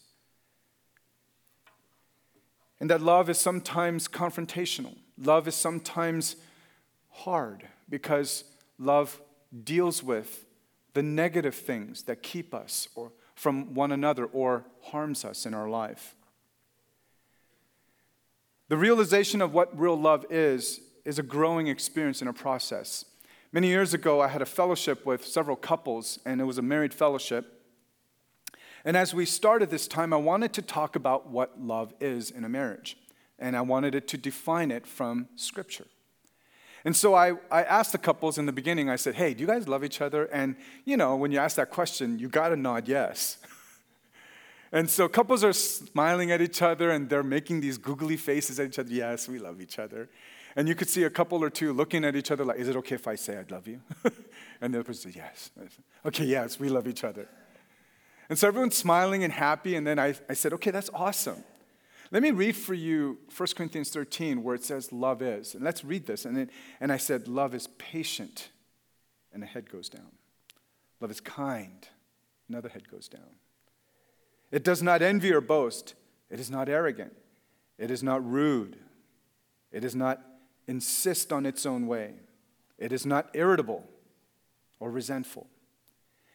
And 2.79 2.89
that 2.91 3.01
love 3.01 3.29
is 3.29 3.39
sometimes 3.39 4.07
confrontational. 4.07 4.95
Love 5.17 5.47
is 5.47 5.55
sometimes 5.55 6.35
hard 7.09 7.67
because 7.89 8.43
love 8.77 9.19
deals 9.63 10.03
with 10.03 10.45
the 10.93 11.01
negative 11.01 11.55
things 11.55 12.03
that 12.03 12.21
keep 12.21 12.53
us 12.53 12.87
or 12.93 13.11
from 13.33 13.73
one 13.73 13.91
another 13.91 14.25
or 14.25 14.65
harms 14.81 15.25
us 15.25 15.45
in 15.45 15.53
our 15.53 15.69
life. 15.69 16.15
The 18.69 18.77
realization 18.77 19.41
of 19.41 19.53
what 19.53 19.77
real 19.79 19.95
love 19.95 20.25
is 20.29 20.81
is 21.05 21.17
a 21.17 21.23
growing 21.23 21.67
experience 21.67 22.19
and 22.21 22.29
a 22.29 22.33
process. 22.33 23.05
Many 23.53 23.67
years 23.69 23.93
ago, 23.93 24.21
I 24.21 24.27
had 24.27 24.41
a 24.41 24.45
fellowship 24.45 25.05
with 25.05 25.25
several 25.25 25.55
couples, 25.55 26.19
and 26.25 26.41
it 26.41 26.43
was 26.43 26.57
a 26.57 26.61
married 26.61 26.93
fellowship. 26.93 27.63
And 28.83 28.97
as 28.97 29.13
we 29.13 29.25
started 29.25 29.69
this 29.69 29.87
time, 29.87 30.11
I 30.11 30.17
wanted 30.17 30.51
to 30.53 30.61
talk 30.61 30.97
about 30.97 31.29
what 31.29 31.61
love 31.61 31.93
is 32.01 32.29
in 32.29 32.43
a 32.43 32.49
marriage, 32.49 32.97
and 33.39 33.55
I 33.55 33.61
wanted 33.61 33.95
it 33.95 34.05
to 34.09 34.17
define 34.17 34.69
it 34.69 34.85
from 34.85 35.29
Scripture. 35.37 35.87
And 36.83 36.93
so 36.93 37.15
I, 37.15 37.33
I 37.49 37.63
asked 37.63 37.93
the 37.93 37.97
couples 37.97 38.37
in 38.37 38.45
the 38.45 38.51
beginning, 38.51 38.89
I 38.89 38.97
said, 38.97 39.15
hey, 39.15 39.33
do 39.33 39.41
you 39.41 39.47
guys 39.47 39.67
love 39.67 39.85
each 39.85 40.01
other? 40.01 40.25
And, 40.25 40.57
you 40.83 40.97
know, 40.97 41.15
when 41.15 41.31
you 41.31 41.39
ask 41.39 41.55
that 41.55 41.69
question, 41.69 42.19
you 42.19 42.27
got 42.27 42.49
to 42.49 42.57
nod 42.57 42.87
yes. 42.87 43.37
and 44.71 44.89
so 44.89 45.07
couples 45.07 45.43
are 45.43 45.53
smiling 45.53 46.31
at 46.31 46.41
each 46.41 46.61
other 46.61 46.91
and 46.91 47.09
they're 47.09 47.23
making 47.23 47.61
these 47.61 47.77
googly 47.77 48.17
faces 48.17 48.59
at 48.59 48.67
each 48.67 48.79
other. 48.79 48.91
Yes, 48.91 49.27
we 49.27 49.39
love 49.39 49.61
each 49.61 49.79
other. 49.79 50.09
And 50.55 50.67
you 50.67 50.75
could 50.75 50.89
see 50.89 51.03
a 51.03 51.09
couple 51.09 51.43
or 51.43 51.49
two 51.49 51.71
looking 51.71 52.03
at 52.03 52.15
each 52.15 52.31
other 52.31 52.43
like, 52.43 52.57
is 52.57 52.67
it 52.67 52.75
okay 52.77 52.95
if 52.95 53.07
I 53.07 53.15
say 53.15 53.37
I 53.37 53.45
love 53.53 53.67
you? 53.67 53.79
and 54.61 54.73
the 54.73 54.79
other 54.79 54.83
person 54.83 55.11
said, 55.11 55.15
yes. 55.15 55.51
Okay, 56.05 56.25
yes, 56.25 56.59
we 56.59 56.69
love 56.69 56.87
each 56.87 57.03
other. 57.03 57.29
And 58.29 58.37
so 58.37 58.47
everyone's 58.47 58.75
smiling 58.75 59.23
and 59.23 59.31
happy. 59.31 59.75
And 59.75 59.85
then 59.85 59.99
I, 59.99 60.15
I 60.27 60.33
said, 60.33 60.53
okay, 60.53 60.71
that's 60.71 60.89
awesome. 60.93 61.43
Let 62.11 62.23
me 62.23 62.31
read 62.31 62.55
for 62.55 62.73
you 62.73 63.19
1 63.35 63.47
Corinthians 63.55 63.89
13, 63.89 64.41
where 64.41 64.55
it 64.55 64.63
says 64.63 64.91
love 64.91 65.21
is. 65.21 65.55
And 65.55 65.63
let's 65.63 65.83
read 65.83 66.07
this. 66.07 66.25
And, 66.25 66.35
then, 66.35 66.49
and 66.79 66.91
I 66.91 66.97
said, 66.97 67.27
love 67.27 67.53
is 67.53 67.67
patient, 67.77 68.49
and 69.33 69.43
the 69.43 69.47
head 69.47 69.69
goes 69.69 69.89
down. 69.89 70.11
Love 71.01 71.11
is 71.11 71.19
kind, 71.19 71.87
another 72.49 72.69
head 72.69 72.89
goes 72.89 73.07
down. 73.07 73.35
It 74.51 74.63
does 74.63 74.81
not 74.81 75.01
envy 75.01 75.31
or 75.31 75.41
boast. 75.41 75.93
It 76.29 76.39
is 76.39 76.49
not 76.49 76.69
arrogant. 76.69 77.15
It 77.77 77.91
is 77.91 78.01
not 78.01 78.25
rude. 78.25 78.77
It 79.71 79.81
does 79.81 79.95
not 79.95 80.21
insist 80.67 81.31
on 81.31 81.45
its 81.45 81.65
own 81.65 81.87
way. 81.87 82.15
It 82.77 82.91
is 82.91 83.05
not 83.05 83.29
irritable 83.33 83.87
or 84.79 84.91
resentful. 84.91 85.47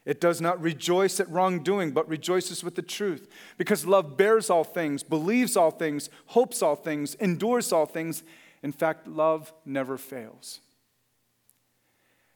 It 0.04 0.20
does 0.20 0.40
not 0.40 0.60
rejoice 0.60 1.20
at 1.20 1.30
wrongdoing, 1.30 1.92
but 1.92 2.08
rejoices 2.08 2.64
with 2.64 2.74
the 2.74 2.82
truth. 2.82 3.28
Because 3.56 3.86
love 3.86 4.16
bears 4.16 4.50
all 4.50 4.64
things, 4.64 5.02
believes 5.02 5.56
all 5.56 5.70
things, 5.70 6.10
hopes 6.26 6.60
all 6.60 6.74
things, 6.74 7.14
endures 7.14 7.72
all 7.72 7.86
things. 7.86 8.24
In 8.62 8.72
fact, 8.72 9.06
love 9.06 9.52
never 9.64 9.96
fails. 9.96 10.60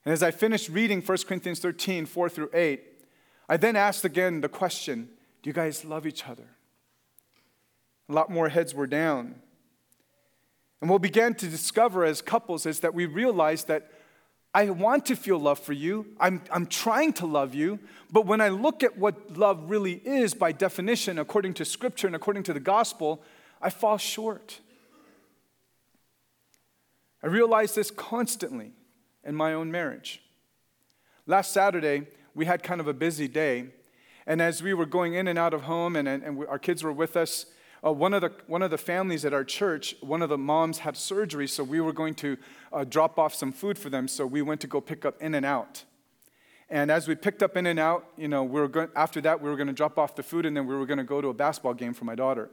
And 0.04 0.12
as 0.12 0.22
I 0.22 0.30
finished 0.30 0.68
reading 0.68 1.02
1 1.02 1.18
Corinthians 1.26 1.58
13, 1.58 2.06
4 2.06 2.28
through 2.28 2.50
8, 2.54 2.82
I 3.48 3.56
then 3.56 3.74
asked 3.74 4.04
again 4.04 4.40
the 4.40 4.48
question 4.48 5.08
Do 5.46 5.50
you 5.50 5.54
guys 5.54 5.84
love 5.84 6.08
each 6.08 6.26
other? 6.26 6.48
A 8.08 8.12
lot 8.12 8.30
more 8.30 8.48
heads 8.48 8.74
were 8.74 8.88
down. 8.88 9.36
And 10.80 10.90
what 10.90 11.00
we 11.00 11.06
began 11.06 11.34
to 11.34 11.46
discover 11.46 12.04
as 12.04 12.20
couples 12.20 12.66
is 12.66 12.80
that 12.80 12.94
we 12.94 13.06
realized 13.06 13.68
that 13.68 13.92
I 14.52 14.70
want 14.70 15.06
to 15.06 15.14
feel 15.14 15.38
love 15.38 15.60
for 15.60 15.72
you. 15.72 16.08
I'm, 16.18 16.42
I'm 16.50 16.66
trying 16.66 17.12
to 17.12 17.26
love 17.26 17.54
you. 17.54 17.78
But 18.10 18.26
when 18.26 18.40
I 18.40 18.48
look 18.48 18.82
at 18.82 18.98
what 18.98 19.36
love 19.36 19.70
really 19.70 20.02
is 20.04 20.34
by 20.34 20.50
definition, 20.50 21.16
according 21.16 21.54
to 21.54 21.64
scripture 21.64 22.08
and 22.08 22.16
according 22.16 22.42
to 22.42 22.52
the 22.52 22.58
gospel, 22.58 23.22
I 23.62 23.70
fall 23.70 23.98
short. 23.98 24.58
I 27.22 27.28
realize 27.28 27.72
this 27.76 27.92
constantly 27.92 28.72
in 29.22 29.36
my 29.36 29.52
own 29.52 29.70
marriage. 29.70 30.22
Last 31.24 31.52
Saturday, 31.52 32.08
we 32.34 32.46
had 32.46 32.64
kind 32.64 32.80
of 32.80 32.88
a 32.88 32.92
busy 32.92 33.28
day. 33.28 33.66
And 34.26 34.42
as 34.42 34.62
we 34.62 34.74
were 34.74 34.86
going 34.86 35.14
in 35.14 35.28
and 35.28 35.38
out 35.38 35.54
of 35.54 35.62
home, 35.62 35.96
and, 35.96 36.08
and 36.08 36.36
we, 36.36 36.46
our 36.46 36.58
kids 36.58 36.82
were 36.82 36.92
with 36.92 37.16
us, 37.16 37.46
uh, 37.84 37.92
one, 37.92 38.12
of 38.14 38.22
the, 38.22 38.32
one 38.46 38.62
of 38.62 38.70
the 38.70 38.78
families 38.78 39.24
at 39.24 39.32
our 39.32 39.44
church, 39.44 39.94
one 40.00 40.22
of 40.22 40.28
the 40.28 40.38
moms 40.38 40.78
had 40.78 40.96
surgery, 40.96 41.46
so 41.46 41.62
we 41.62 41.80
were 41.80 41.92
going 41.92 42.14
to 42.14 42.36
uh, 42.72 42.84
drop 42.84 43.18
off 43.18 43.34
some 43.34 43.52
food 43.52 43.78
for 43.78 43.90
them. 43.90 44.08
So 44.08 44.26
we 44.26 44.42
went 44.42 44.60
to 44.62 44.66
go 44.66 44.80
pick 44.80 45.04
up 45.04 45.20
In 45.22 45.34
and 45.34 45.46
Out. 45.46 45.84
And 46.68 46.90
as 46.90 47.06
we 47.06 47.14
picked 47.14 47.42
up 47.42 47.56
In 47.56 47.66
and 47.66 47.78
Out, 47.78 48.06
you 48.16 48.26
know, 48.26 48.42
we 48.42 48.60
were 48.60 48.68
going, 48.68 48.88
after 48.96 49.20
that, 49.20 49.40
we 49.40 49.48
were 49.48 49.56
going 49.56 49.68
to 49.68 49.72
drop 49.72 49.98
off 49.98 50.16
the 50.16 50.22
food 50.22 50.46
and 50.46 50.56
then 50.56 50.66
we 50.66 50.74
were 50.74 50.86
going 50.86 50.98
to 50.98 51.04
go 51.04 51.20
to 51.20 51.28
a 51.28 51.34
basketball 51.34 51.74
game 51.74 51.94
for 51.94 52.04
my 52.04 52.16
daughter. 52.16 52.50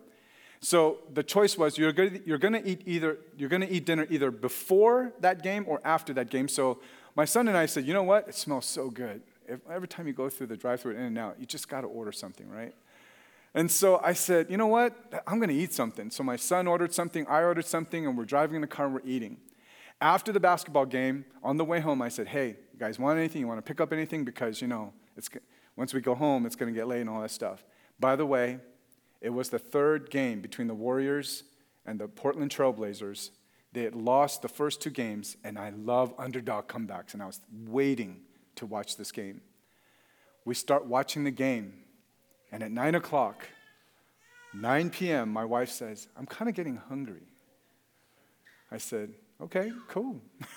So 0.60 1.00
the 1.12 1.24
choice 1.24 1.58
was 1.58 1.78
you're 1.78 1.92
going 1.92 2.22
you're 2.26 2.38
to 2.38 2.66
eat 2.66 2.84
either 2.86 3.18
you're 3.36 3.50
going 3.50 3.64
to 3.64 3.70
eat 3.70 3.86
dinner 3.86 4.08
either 4.10 4.32
before 4.32 5.12
that 5.20 5.44
game 5.44 5.66
or 5.68 5.82
after 5.84 6.14
that 6.14 6.30
game. 6.30 6.48
So 6.48 6.80
my 7.18 7.26
son 7.26 7.50
and 7.50 7.58
I 7.58 7.66
said, 7.66 7.86
you 7.86 7.94
know 7.94 8.04
what? 8.04 8.30
It 8.30 8.36
smells 8.36 8.66
so 8.66 8.90
good. 8.90 9.22
Every 9.70 9.88
time 9.88 10.08
you 10.08 10.14
go 10.14 10.30
through 10.30 10.48
the 10.48 10.58
drive-through 10.58 10.96
In 10.96 11.02
and 11.02 11.18
Out, 11.18 11.40
you 11.40 11.46
just 11.46 11.68
got 11.68 11.82
to 11.82 11.88
order 11.88 12.12
something, 12.12 12.50
right? 12.50 12.74
And 13.54 13.70
so 13.70 14.00
I 14.04 14.14
said, 14.14 14.50
you 14.50 14.58
know 14.58 14.68
what? 14.68 14.96
I'm 15.28 15.38
going 15.38 15.50
to 15.50 15.56
eat 15.56 15.74
something. 15.74 16.10
So 16.10 16.24
my 16.24 16.36
son 16.36 16.66
ordered 16.68 16.94
something, 16.94 17.28
I 17.28 17.44
ordered 17.44 17.66
something, 17.66 18.08
and 18.08 18.18
we're 18.18 18.26
driving 18.26 18.56
in 18.56 18.62
the 18.62 18.68
car 18.68 18.86
and 18.88 18.96
we're 18.96 19.02
eating. 19.06 19.38
After 20.02 20.32
the 20.32 20.40
basketball 20.40 20.86
game, 20.86 21.26
on 21.44 21.58
the 21.58 21.66
way 21.66 21.80
home, 21.80 22.02
I 22.02 22.10
said, 22.10 22.28
hey, 22.28 22.58
you 22.74 22.80
guys 22.80 22.98
want 22.98 23.20
anything? 23.20 23.42
You 23.42 23.48
want 23.48 23.60
to 23.60 23.68
pick 23.70 23.80
up 23.80 23.94
anything? 23.94 24.26
Because, 24.26 24.62
you 24.62 24.68
know, 24.68 24.92
it's, 25.16 25.30
once 25.76 25.94
we 25.94 26.02
go 26.02 26.16
home, 26.16 26.46
it's 26.46 26.56
going 26.56 26.74
to 26.74 26.78
get 26.78 26.88
late 26.88 27.02
and 27.02 27.10
all 27.10 27.22
that 27.22 27.32
stuff. 27.32 27.64
By 28.00 28.16
the 28.16 28.26
way, 28.26 28.60
it 29.22 29.30
was 29.30 29.50
the 29.50 29.60
third 29.60 30.10
game 30.10 30.42
between 30.42 30.68
the 30.68 30.74
Warriors 30.74 31.44
and 31.86 32.00
the 32.00 32.08
Portland 32.08 32.52
Trailblazers. 32.52 33.30
They 33.72 33.84
had 33.84 33.96
lost 33.96 34.42
the 34.42 34.50
first 34.50 34.82
two 34.82 34.90
games, 34.90 35.38
and 35.44 35.58
I 35.58 35.70
love 35.70 36.14
underdog 36.18 36.68
comebacks, 36.68 37.14
and 37.14 37.24
I 37.24 37.28
was 37.28 37.40
waiting 37.66 38.22
to 38.56 38.66
watch 38.66 38.98
this 38.98 39.12
game. 39.12 39.42
We 40.46 40.54
start 40.54 40.86
watching 40.86 41.24
the 41.24 41.32
game, 41.32 41.74
and 42.52 42.64
at 42.64 42.72
9 42.72 42.96
o'clock, 42.96 43.48
9 44.54 44.90
p.m., 44.90 45.30
my 45.30 45.46
wife 45.46 45.70
says, 45.70 46.08
I'm 46.18 46.26
kind 46.26 46.50
of 46.50 46.56
getting 46.56 46.76
hungry. 46.76 47.28
I 48.72 48.78
said, 48.78 49.14
Okay, 49.42 49.72
cool. 49.90 50.22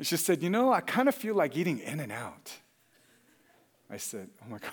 she 0.00 0.16
said, 0.16 0.42
You 0.42 0.50
know, 0.50 0.72
I 0.72 0.80
kind 0.80 1.08
of 1.08 1.14
feel 1.14 1.34
like 1.34 1.56
eating 1.56 1.80
In 1.80 2.00
and 2.00 2.12
Out. 2.12 2.52
I 3.90 3.96
said, 3.96 4.28
Oh 4.42 4.48
my 4.48 4.58
gosh. 4.58 4.70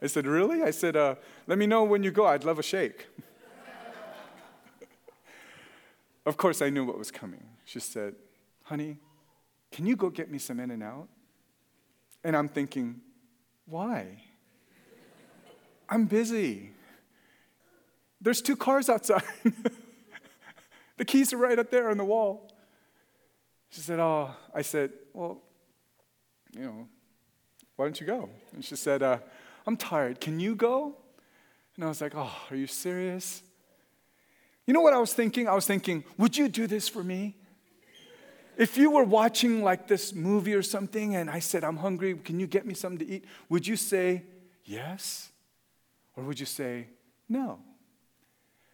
I 0.00 0.06
said, 0.06 0.26
Really? 0.26 0.62
I 0.62 0.70
said, 0.70 0.96
uh, 0.96 1.16
Let 1.46 1.58
me 1.58 1.66
know 1.66 1.84
when 1.84 2.02
you 2.02 2.10
go. 2.10 2.26
I'd 2.26 2.44
love 2.44 2.58
a 2.58 2.62
shake. 2.62 3.06
of 6.26 6.36
course, 6.36 6.62
I 6.62 6.70
knew 6.70 6.84
what 6.84 6.98
was 6.98 7.10
coming. 7.10 7.42
She 7.64 7.80
said, 7.80 8.14
Honey, 8.62 8.98
can 9.70 9.86
you 9.86 9.96
go 9.96 10.10
get 10.10 10.30
me 10.30 10.38
some 10.38 10.60
In 10.60 10.70
and 10.70 10.82
Out? 10.82 11.08
And 12.24 12.36
I'm 12.36 12.48
thinking, 12.48 13.00
why? 13.66 14.20
I'm 15.88 16.04
busy. 16.04 16.70
There's 18.20 18.42
two 18.42 18.56
cars 18.56 18.88
outside. 18.88 19.22
the 20.96 21.04
keys 21.04 21.32
are 21.32 21.38
right 21.38 21.58
up 21.58 21.70
there 21.70 21.90
on 21.90 21.96
the 21.96 22.04
wall. 22.04 22.50
She 23.70 23.80
said, 23.80 23.98
Oh, 23.98 24.30
I 24.54 24.62
said, 24.62 24.90
Well, 25.12 25.40
you 26.52 26.62
know, 26.62 26.88
why 27.76 27.86
don't 27.86 28.00
you 28.00 28.06
go? 28.06 28.28
And 28.52 28.64
she 28.64 28.76
said, 28.76 29.02
uh, 29.02 29.18
I'm 29.66 29.76
tired. 29.76 30.20
Can 30.20 30.38
you 30.38 30.54
go? 30.54 30.96
And 31.76 31.84
I 31.84 31.88
was 31.88 32.00
like, 32.00 32.12
Oh, 32.14 32.32
are 32.50 32.56
you 32.56 32.66
serious? 32.66 33.42
You 34.66 34.74
know 34.74 34.80
what 34.80 34.92
I 34.92 34.98
was 34.98 35.14
thinking? 35.14 35.48
I 35.48 35.54
was 35.54 35.66
thinking, 35.66 36.04
Would 36.18 36.36
you 36.36 36.48
do 36.48 36.66
this 36.66 36.88
for 36.88 37.02
me? 37.02 37.36
If 38.60 38.76
you 38.76 38.90
were 38.90 39.04
watching 39.04 39.62
like 39.62 39.88
this 39.88 40.14
movie 40.14 40.52
or 40.52 40.60
something 40.60 41.16
and 41.16 41.30
I 41.30 41.38
said, 41.38 41.64
I'm 41.64 41.78
hungry, 41.78 42.14
can 42.14 42.38
you 42.38 42.46
get 42.46 42.66
me 42.66 42.74
something 42.74 43.06
to 43.06 43.14
eat? 43.14 43.24
Would 43.48 43.66
you 43.66 43.74
say 43.74 44.24
yes? 44.66 45.30
Or 46.14 46.24
would 46.24 46.38
you 46.38 46.44
say 46.44 46.88
no? 47.26 47.60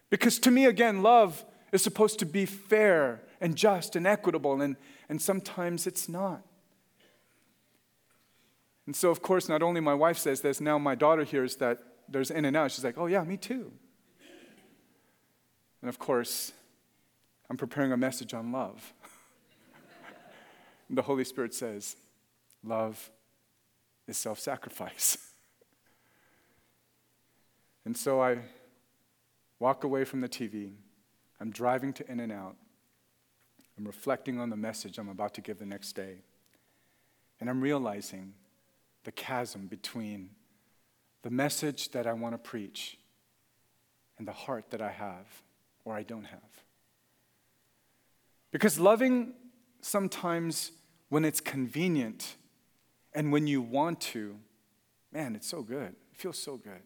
Because 0.09 0.39
to 0.39 0.51
me, 0.51 0.65
again, 0.65 1.03
love 1.03 1.45
is 1.71 1.81
supposed 1.81 2.19
to 2.19 2.25
be 2.25 2.45
fair 2.45 3.21
and 3.39 3.55
just 3.55 3.95
and 3.95 4.05
equitable, 4.05 4.61
and, 4.61 4.75
and 5.07 5.21
sometimes 5.21 5.87
it's 5.87 6.09
not. 6.09 6.41
And 8.87 8.93
so, 8.93 9.09
of 9.09 9.21
course, 9.21 9.47
not 9.47 9.63
only 9.63 9.79
my 9.79 9.93
wife 9.93 10.17
says 10.17 10.41
this, 10.41 10.59
now 10.59 10.77
my 10.77 10.95
daughter 10.95 11.23
hears 11.23 11.55
that 11.57 11.81
there's 12.09 12.29
in 12.29 12.43
and 12.43 12.57
out. 12.57 12.71
She's 12.71 12.83
like, 12.83 12.97
oh, 12.97 13.05
yeah, 13.05 13.23
me 13.23 13.37
too. 13.37 13.71
And 15.81 15.87
of 15.87 15.97
course, 15.97 16.51
I'm 17.49 17.55
preparing 17.55 17.93
a 17.93 17.97
message 17.97 18.33
on 18.33 18.51
love 18.51 18.93
the 20.89 21.01
Holy 21.01 21.23
Spirit 21.23 21.53
says, 21.53 21.95
love 22.63 23.11
is 24.07 24.17
self 24.17 24.39
sacrifice. 24.39 25.17
and 27.85 27.95
so 27.95 28.21
I 28.21 28.39
walk 29.59 29.83
away 29.83 30.05
from 30.05 30.21
the 30.21 30.29
TV, 30.29 30.71
I'm 31.39 31.51
driving 31.51 31.93
to 31.93 32.11
In 32.11 32.19
N 32.19 32.31
Out. 32.31 32.55
I'm 33.77 33.85
reflecting 33.85 34.39
on 34.39 34.49
the 34.49 34.55
message 34.55 34.97
I'm 34.97 35.09
about 35.09 35.33
to 35.35 35.41
give 35.41 35.59
the 35.59 35.65
next 35.65 35.93
day. 35.93 36.21
And 37.39 37.49
I'm 37.49 37.61
realizing 37.61 38.33
the 39.03 39.11
chasm 39.11 39.67
between 39.67 40.31
the 41.21 41.29
message 41.29 41.89
that 41.91 42.07
I 42.07 42.13
want 42.13 42.33
to 42.33 42.39
preach 42.39 42.97
and 44.17 44.27
the 44.27 44.31
heart 44.31 44.71
that 44.71 44.81
I 44.81 44.89
have 44.89 45.27
or 45.85 45.93
I 45.93 46.03
don't 46.03 46.23
have. 46.23 46.39
Because 48.51 48.79
loving 48.79 49.33
sometimes 49.81 50.71
when 51.09 51.25
it's 51.25 51.39
convenient 51.39 52.35
and 53.13 53.31
when 53.31 53.47
you 53.47 53.61
want 53.61 54.01
to, 54.01 54.37
man, 55.11 55.35
it's 55.35 55.47
so 55.47 55.61
good. 55.61 55.95
It 56.11 56.17
feels 56.17 56.37
so 56.37 56.57
good. 56.57 56.81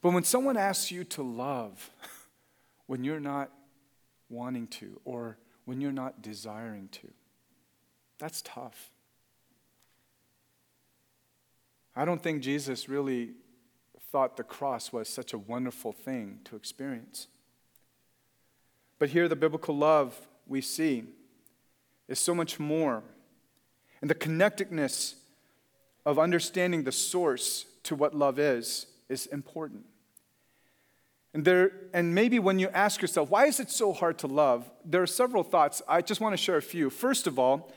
But 0.00 0.12
when 0.12 0.24
someone 0.24 0.56
asks 0.56 0.90
you 0.90 1.04
to 1.04 1.22
love 1.22 1.90
when 2.86 3.04
you're 3.04 3.20
not 3.20 3.50
wanting 4.28 4.66
to 4.68 5.00
or 5.04 5.38
when 5.64 5.80
you're 5.80 5.92
not 5.92 6.22
desiring 6.22 6.88
to, 6.92 7.08
that's 8.18 8.42
tough. 8.42 8.90
I 11.96 12.04
don't 12.04 12.22
think 12.22 12.42
Jesus 12.42 12.88
really 12.88 13.30
thought 14.12 14.36
the 14.36 14.44
cross 14.44 14.92
was 14.92 15.08
such 15.08 15.32
a 15.32 15.38
wonderful 15.38 15.92
thing 15.92 16.40
to 16.44 16.56
experience. 16.56 17.26
But 18.98 19.10
here, 19.10 19.28
the 19.28 19.36
biblical 19.36 19.76
love 19.76 20.16
we 20.46 20.60
see 20.60 21.04
is 22.08 22.18
so 22.18 22.34
much 22.34 22.58
more. 22.58 23.02
And 24.00 24.08
the 24.08 24.14
connectedness 24.14 25.16
of 26.06 26.18
understanding 26.18 26.84
the 26.84 26.92
source 26.92 27.66
to 27.84 27.94
what 27.94 28.14
love 28.14 28.38
is 28.38 28.86
is 29.08 29.26
important. 29.26 29.84
And, 31.34 31.44
there, 31.44 31.72
and 31.92 32.14
maybe 32.14 32.38
when 32.38 32.58
you 32.58 32.68
ask 32.70 33.02
yourself, 33.02 33.30
why 33.30 33.46
is 33.46 33.60
it 33.60 33.70
so 33.70 33.92
hard 33.92 34.18
to 34.18 34.26
love? 34.26 34.70
There 34.84 35.02
are 35.02 35.06
several 35.06 35.42
thoughts. 35.42 35.82
I 35.86 36.00
just 36.00 36.20
want 36.20 36.32
to 36.32 36.36
share 36.36 36.56
a 36.56 36.62
few. 36.62 36.90
First 36.90 37.26
of 37.26 37.38
all, 37.38 37.70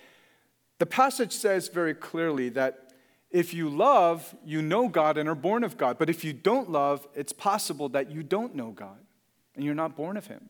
the 0.80 0.86
passage 0.86 1.34
says 1.34 1.68
very 1.68 1.94
clearly 1.94 2.50
that 2.50 2.94
if 3.30 3.54
you 3.54 3.70
love, 3.70 4.36
you 4.46 4.62
know 4.62 4.88
God 4.88 5.18
and 5.18 5.30
are 5.30 5.36
born 5.36 5.64
of 5.64 5.78
God. 5.78 5.98
But 5.98 6.10
if 6.10 6.24
you 6.24 6.34
don't 6.34 6.72
love, 6.72 7.08
it's 7.14 7.34
possible 7.34 7.90
that 7.90 8.12
you 8.12 8.24
don't 8.24 8.56
know 8.56 8.72
God 8.72 8.98
and 9.56 9.64
you're 9.64 9.76
not 9.76 9.96
born 9.96 10.18
of 10.18 10.28
Him. 10.28 10.50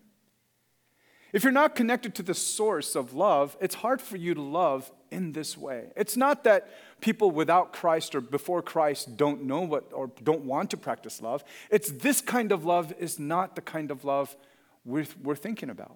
If 1.33 1.43
you're 1.43 1.51
not 1.53 1.75
connected 1.75 2.13
to 2.15 2.23
the 2.23 2.33
source 2.33 2.95
of 2.95 3.13
love, 3.13 3.55
it's 3.61 3.75
hard 3.75 4.01
for 4.01 4.17
you 4.17 4.33
to 4.33 4.41
love 4.41 4.91
in 5.11 5.31
this 5.31 5.57
way. 5.57 5.91
It's 5.95 6.17
not 6.17 6.43
that 6.43 6.69
people 6.99 7.31
without 7.31 7.71
Christ 7.71 8.15
or 8.15 8.21
before 8.21 8.61
Christ 8.61 9.15
don't 9.17 9.43
know 9.43 9.61
what 9.61 9.91
or 9.93 10.11
don't 10.23 10.45
want 10.45 10.71
to 10.71 10.77
practice 10.77 11.21
love. 11.21 11.43
It's 11.69 11.91
this 11.91 12.21
kind 12.21 12.51
of 12.51 12.65
love 12.65 12.93
is 12.99 13.17
not 13.17 13.55
the 13.55 13.61
kind 13.61 13.91
of 13.91 14.03
love 14.03 14.35
we're, 14.83 15.05
we're 15.23 15.35
thinking 15.35 15.69
about. 15.69 15.95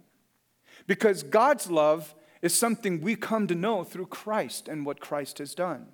Because 0.87 1.23
God's 1.23 1.69
love 1.69 2.15
is 2.41 2.53
something 2.53 3.01
we 3.01 3.15
come 3.15 3.47
to 3.47 3.55
know 3.55 3.83
through 3.83 4.07
Christ 4.07 4.67
and 4.67 4.85
what 4.85 4.99
Christ 4.99 5.39
has 5.39 5.55
done. 5.55 5.87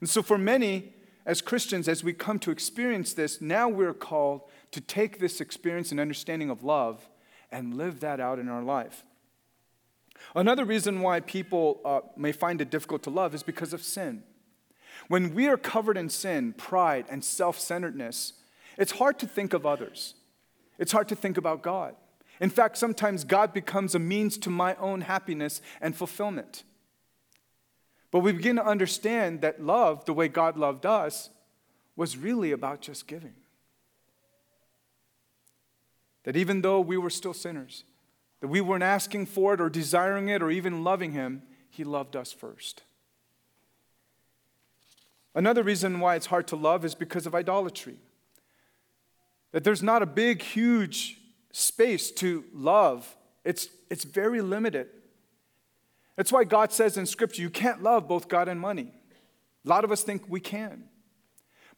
And 0.00 0.08
so, 0.08 0.22
for 0.22 0.38
many, 0.38 0.94
as 1.26 1.42
Christians, 1.42 1.86
as 1.86 2.02
we 2.02 2.14
come 2.14 2.38
to 2.40 2.50
experience 2.50 3.12
this, 3.12 3.40
now 3.40 3.68
we're 3.68 3.92
called 3.92 4.42
to 4.70 4.80
take 4.80 5.18
this 5.18 5.40
experience 5.40 5.90
and 5.90 6.00
understanding 6.00 6.48
of 6.48 6.64
love 6.64 7.09
and 7.52 7.76
live 7.76 8.00
that 8.00 8.20
out 8.20 8.38
in 8.38 8.48
our 8.48 8.62
life. 8.62 9.04
Another 10.34 10.64
reason 10.64 11.00
why 11.00 11.20
people 11.20 11.80
uh, 11.84 12.00
may 12.16 12.32
find 12.32 12.60
it 12.60 12.70
difficult 12.70 13.02
to 13.04 13.10
love 13.10 13.34
is 13.34 13.42
because 13.42 13.72
of 13.72 13.82
sin. 13.82 14.22
When 15.08 15.34
we 15.34 15.48
are 15.48 15.56
covered 15.56 15.96
in 15.96 16.08
sin, 16.08 16.52
pride, 16.52 17.06
and 17.08 17.24
self 17.24 17.58
centeredness, 17.58 18.34
it's 18.76 18.92
hard 18.92 19.18
to 19.20 19.26
think 19.26 19.52
of 19.52 19.66
others. 19.66 20.14
It's 20.78 20.92
hard 20.92 21.08
to 21.08 21.16
think 21.16 21.36
about 21.36 21.62
God. 21.62 21.94
In 22.40 22.48
fact, 22.48 22.78
sometimes 22.78 23.24
God 23.24 23.52
becomes 23.52 23.94
a 23.94 23.98
means 23.98 24.38
to 24.38 24.50
my 24.50 24.74
own 24.76 25.02
happiness 25.02 25.60
and 25.80 25.94
fulfillment. 25.94 26.64
But 28.10 28.20
we 28.20 28.32
begin 28.32 28.56
to 28.56 28.64
understand 28.64 29.40
that 29.42 29.62
love, 29.62 30.04
the 30.04 30.14
way 30.14 30.28
God 30.28 30.56
loved 30.56 30.86
us, 30.86 31.30
was 31.96 32.16
really 32.16 32.50
about 32.50 32.80
just 32.80 33.06
giving. 33.06 33.34
That 36.24 36.36
even 36.36 36.62
though 36.62 36.80
we 36.80 36.96
were 36.96 37.10
still 37.10 37.34
sinners, 37.34 37.84
that 38.40 38.48
we 38.48 38.60
weren't 38.60 38.82
asking 38.82 39.26
for 39.26 39.54
it 39.54 39.60
or 39.60 39.68
desiring 39.68 40.28
it 40.28 40.42
or 40.42 40.50
even 40.50 40.84
loving 40.84 41.12
Him, 41.12 41.42
He 41.68 41.84
loved 41.84 42.16
us 42.16 42.32
first. 42.32 42.82
Another 45.34 45.62
reason 45.62 46.00
why 46.00 46.16
it's 46.16 46.26
hard 46.26 46.48
to 46.48 46.56
love 46.56 46.84
is 46.84 46.94
because 46.94 47.26
of 47.26 47.34
idolatry. 47.34 47.96
That 49.52 49.64
there's 49.64 49.82
not 49.82 50.02
a 50.02 50.06
big, 50.06 50.42
huge 50.42 51.18
space 51.52 52.10
to 52.12 52.44
love, 52.52 53.16
it's, 53.44 53.68
it's 53.88 54.04
very 54.04 54.40
limited. 54.40 54.88
That's 56.16 56.30
why 56.30 56.44
God 56.44 56.70
says 56.72 56.98
in 56.98 57.06
Scripture, 57.06 57.40
you 57.40 57.48
can't 57.48 57.82
love 57.82 58.06
both 58.06 58.28
God 58.28 58.48
and 58.48 58.60
money. 58.60 58.92
A 59.64 59.68
lot 59.68 59.84
of 59.84 59.90
us 59.90 60.02
think 60.02 60.24
we 60.28 60.40
can. 60.40 60.84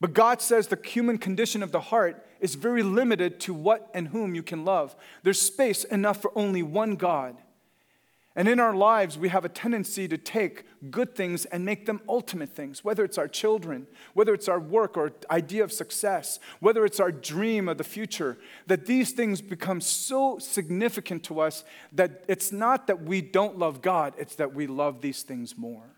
But 0.03 0.15
God 0.15 0.43
says 0.43 0.67
the 0.67 0.81
human 0.85 1.17
condition 1.17 1.63
of 1.63 1.71
the 1.71 1.79
heart 1.79 2.27
is 2.41 2.57
very 2.57 2.83
limited 2.83 3.39
to 3.43 3.55
what 3.55 3.89
and 3.95 4.09
whom 4.09 4.35
you 4.35 4.43
can 4.43 4.65
love. 4.65 4.97
There's 5.23 5.41
space 5.41 5.85
enough 5.85 6.21
for 6.21 6.37
only 6.37 6.61
one 6.61 6.97
God. 6.97 7.37
And 8.35 8.49
in 8.49 8.59
our 8.59 8.75
lives, 8.75 9.17
we 9.17 9.29
have 9.29 9.45
a 9.45 9.49
tendency 9.49 10.09
to 10.09 10.19
take 10.19 10.65
good 10.91 11.15
things 11.15 11.45
and 11.45 11.65
make 11.65 11.87
them 11.87 12.01
ultimate 12.09 12.51
things, 12.51 12.83
whether 12.83 13.05
it's 13.05 13.17
our 13.17 13.29
children, 13.29 13.87
whether 14.13 14.35
it's 14.35 14.49
our 14.49 14.59
work 14.59 14.97
or 14.97 15.13
idea 15.31 15.63
of 15.63 15.71
success, 15.71 16.41
whether 16.59 16.85
it's 16.85 16.99
our 16.99 17.13
dream 17.13 17.69
of 17.69 17.79
the 17.79 17.85
future, 17.85 18.39
that 18.67 18.87
these 18.87 19.13
things 19.13 19.41
become 19.41 19.81
so 19.81 20.37
significant 20.41 21.23
to 21.23 21.39
us 21.39 21.63
that 21.93 22.25
it's 22.27 22.51
not 22.51 22.89
that 22.89 23.03
we 23.03 23.21
don't 23.21 23.57
love 23.57 23.81
God, 23.81 24.15
it's 24.19 24.35
that 24.35 24.53
we 24.53 24.67
love 24.67 25.01
these 25.01 25.23
things 25.23 25.57
more. 25.57 25.92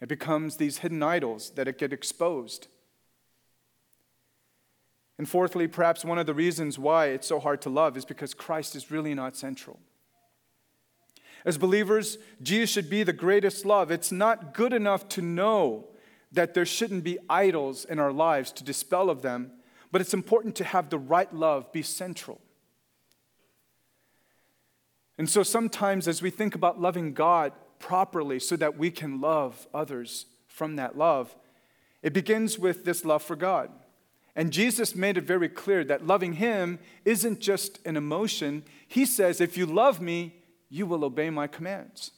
It 0.00 0.08
becomes 0.08 0.56
these 0.56 0.78
hidden 0.78 1.02
idols 1.02 1.50
that 1.50 1.68
it 1.68 1.78
get 1.78 1.92
exposed. 1.92 2.68
And 5.18 5.28
fourthly, 5.28 5.66
perhaps 5.66 6.04
one 6.04 6.18
of 6.18 6.26
the 6.26 6.34
reasons 6.34 6.78
why 6.78 7.06
it's 7.06 7.26
so 7.26 7.40
hard 7.40 7.60
to 7.62 7.70
love 7.70 7.96
is 7.96 8.04
because 8.04 8.34
Christ 8.34 8.76
is 8.76 8.90
really 8.90 9.14
not 9.14 9.36
central. 9.36 9.80
As 11.44 11.58
believers, 11.58 12.18
Jesus 12.42 12.70
should 12.70 12.88
be 12.88 13.02
the 13.02 13.12
greatest 13.12 13.64
love. 13.64 13.90
It's 13.90 14.12
not 14.12 14.54
good 14.54 14.72
enough 14.72 15.08
to 15.10 15.22
know 15.22 15.88
that 16.30 16.54
there 16.54 16.66
shouldn't 16.66 17.04
be 17.04 17.18
idols 17.28 17.84
in 17.84 17.98
our 17.98 18.12
lives 18.12 18.52
to 18.52 18.64
dispel 18.64 19.10
of 19.10 19.22
them, 19.22 19.52
but 19.90 20.00
it's 20.00 20.14
important 20.14 20.54
to 20.56 20.64
have 20.64 20.90
the 20.90 20.98
right 20.98 21.32
love 21.34 21.72
be 21.72 21.82
central. 21.82 22.40
And 25.16 25.28
so 25.28 25.42
sometimes 25.42 26.06
as 26.06 26.22
we 26.22 26.30
think 26.30 26.54
about 26.54 26.80
loving 26.80 27.12
God, 27.12 27.52
properly 27.78 28.38
so 28.38 28.56
that 28.56 28.76
we 28.76 28.90
can 28.90 29.20
love 29.20 29.66
others 29.72 30.26
from 30.46 30.76
that 30.76 30.96
love, 30.96 31.36
it 32.02 32.12
begins 32.12 32.58
with 32.58 32.84
this 32.84 33.04
love 33.04 33.22
for 33.22 33.36
God. 33.36 33.70
And 34.36 34.52
Jesus 34.52 34.94
made 34.94 35.16
it 35.16 35.24
very 35.24 35.48
clear 35.48 35.82
that 35.84 36.06
loving 36.06 36.34
Him 36.34 36.78
isn't 37.04 37.40
just 37.40 37.84
an 37.84 37.96
emotion. 37.96 38.62
He 38.86 39.04
says, 39.04 39.40
if 39.40 39.56
you 39.56 39.66
love 39.66 40.00
me, 40.00 40.34
you 40.68 40.86
will 40.86 41.04
obey 41.04 41.30
my 41.30 41.46
commands. 41.46 42.12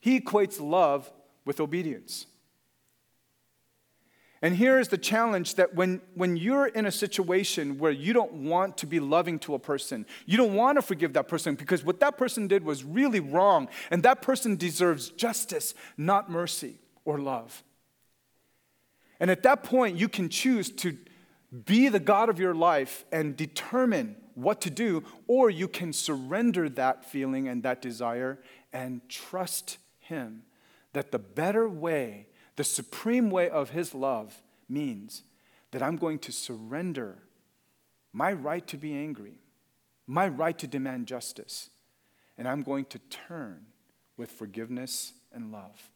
He 0.00 0.20
equates 0.20 0.60
love 0.60 1.10
with 1.46 1.60
obedience. 1.60 2.26
And 4.44 4.54
here 4.54 4.78
is 4.78 4.88
the 4.88 4.98
challenge 4.98 5.54
that 5.54 5.74
when, 5.74 6.02
when 6.12 6.36
you're 6.36 6.66
in 6.66 6.84
a 6.84 6.92
situation 6.92 7.78
where 7.78 7.90
you 7.90 8.12
don't 8.12 8.30
want 8.34 8.76
to 8.76 8.86
be 8.86 9.00
loving 9.00 9.38
to 9.38 9.54
a 9.54 9.58
person, 9.58 10.04
you 10.26 10.36
don't 10.36 10.52
want 10.52 10.76
to 10.76 10.82
forgive 10.82 11.14
that 11.14 11.28
person 11.28 11.54
because 11.54 11.82
what 11.82 11.98
that 12.00 12.18
person 12.18 12.46
did 12.46 12.62
was 12.62 12.84
really 12.84 13.20
wrong, 13.20 13.70
and 13.90 14.02
that 14.02 14.20
person 14.20 14.56
deserves 14.56 15.08
justice, 15.08 15.74
not 15.96 16.30
mercy 16.30 16.74
or 17.06 17.18
love. 17.18 17.62
And 19.18 19.30
at 19.30 19.44
that 19.44 19.62
point, 19.62 19.96
you 19.96 20.10
can 20.10 20.28
choose 20.28 20.68
to 20.72 20.94
be 21.64 21.88
the 21.88 21.98
God 21.98 22.28
of 22.28 22.38
your 22.38 22.54
life 22.54 23.06
and 23.10 23.34
determine 23.34 24.14
what 24.34 24.60
to 24.60 24.68
do, 24.68 25.04
or 25.26 25.48
you 25.48 25.68
can 25.68 25.90
surrender 25.94 26.68
that 26.68 27.06
feeling 27.06 27.48
and 27.48 27.62
that 27.62 27.80
desire 27.80 28.38
and 28.74 29.00
trust 29.08 29.78
Him 30.00 30.42
that 30.92 31.12
the 31.12 31.18
better 31.18 31.66
way 31.66 32.26
the 32.56 32.64
supreme 32.64 33.30
way 33.30 33.48
of 33.48 33.70
His 33.70 33.94
love 33.94 34.42
means 34.68 35.22
that 35.70 35.82
I'm 35.82 35.96
going 35.96 36.18
to 36.20 36.32
surrender 36.32 37.18
my 38.12 38.32
right 38.32 38.66
to 38.68 38.76
be 38.76 38.94
angry, 38.94 39.40
my 40.06 40.28
right 40.28 40.56
to 40.58 40.66
demand 40.66 41.06
justice, 41.06 41.70
and 42.38 42.46
I'm 42.46 42.62
going 42.62 42.84
to 42.86 42.98
turn 43.10 43.66
with 44.16 44.30
forgiveness 44.30 45.14
and 45.32 45.50
love. 45.50 45.90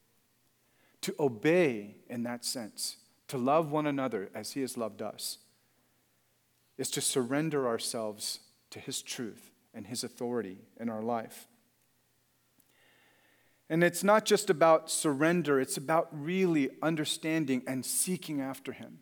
To 1.02 1.14
obey 1.20 1.96
in 2.08 2.24
that 2.24 2.44
sense, 2.44 2.96
to 3.28 3.38
love 3.38 3.70
one 3.70 3.86
another 3.86 4.30
as 4.34 4.52
He 4.52 4.62
has 4.62 4.76
loved 4.76 5.00
us, 5.00 5.38
is 6.76 6.90
to 6.90 7.00
surrender 7.00 7.68
ourselves 7.68 8.40
to 8.70 8.80
His 8.80 9.00
truth 9.00 9.52
and 9.72 9.86
His 9.86 10.02
authority 10.02 10.58
in 10.80 10.88
our 10.88 11.02
life. 11.02 11.46
And 13.70 13.84
it's 13.84 14.02
not 14.02 14.24
just 14.24 14.48
about 14.48 14.90
surrender, 14.90 15.60
it's 15.60 15.76
about 15.76 16.08
really 16.12 16.70
understanding 16.82 17.62
and 17.66 17.84
seeking 17.84 18.40
after 18.40 18.72
Him. 18.72 19.00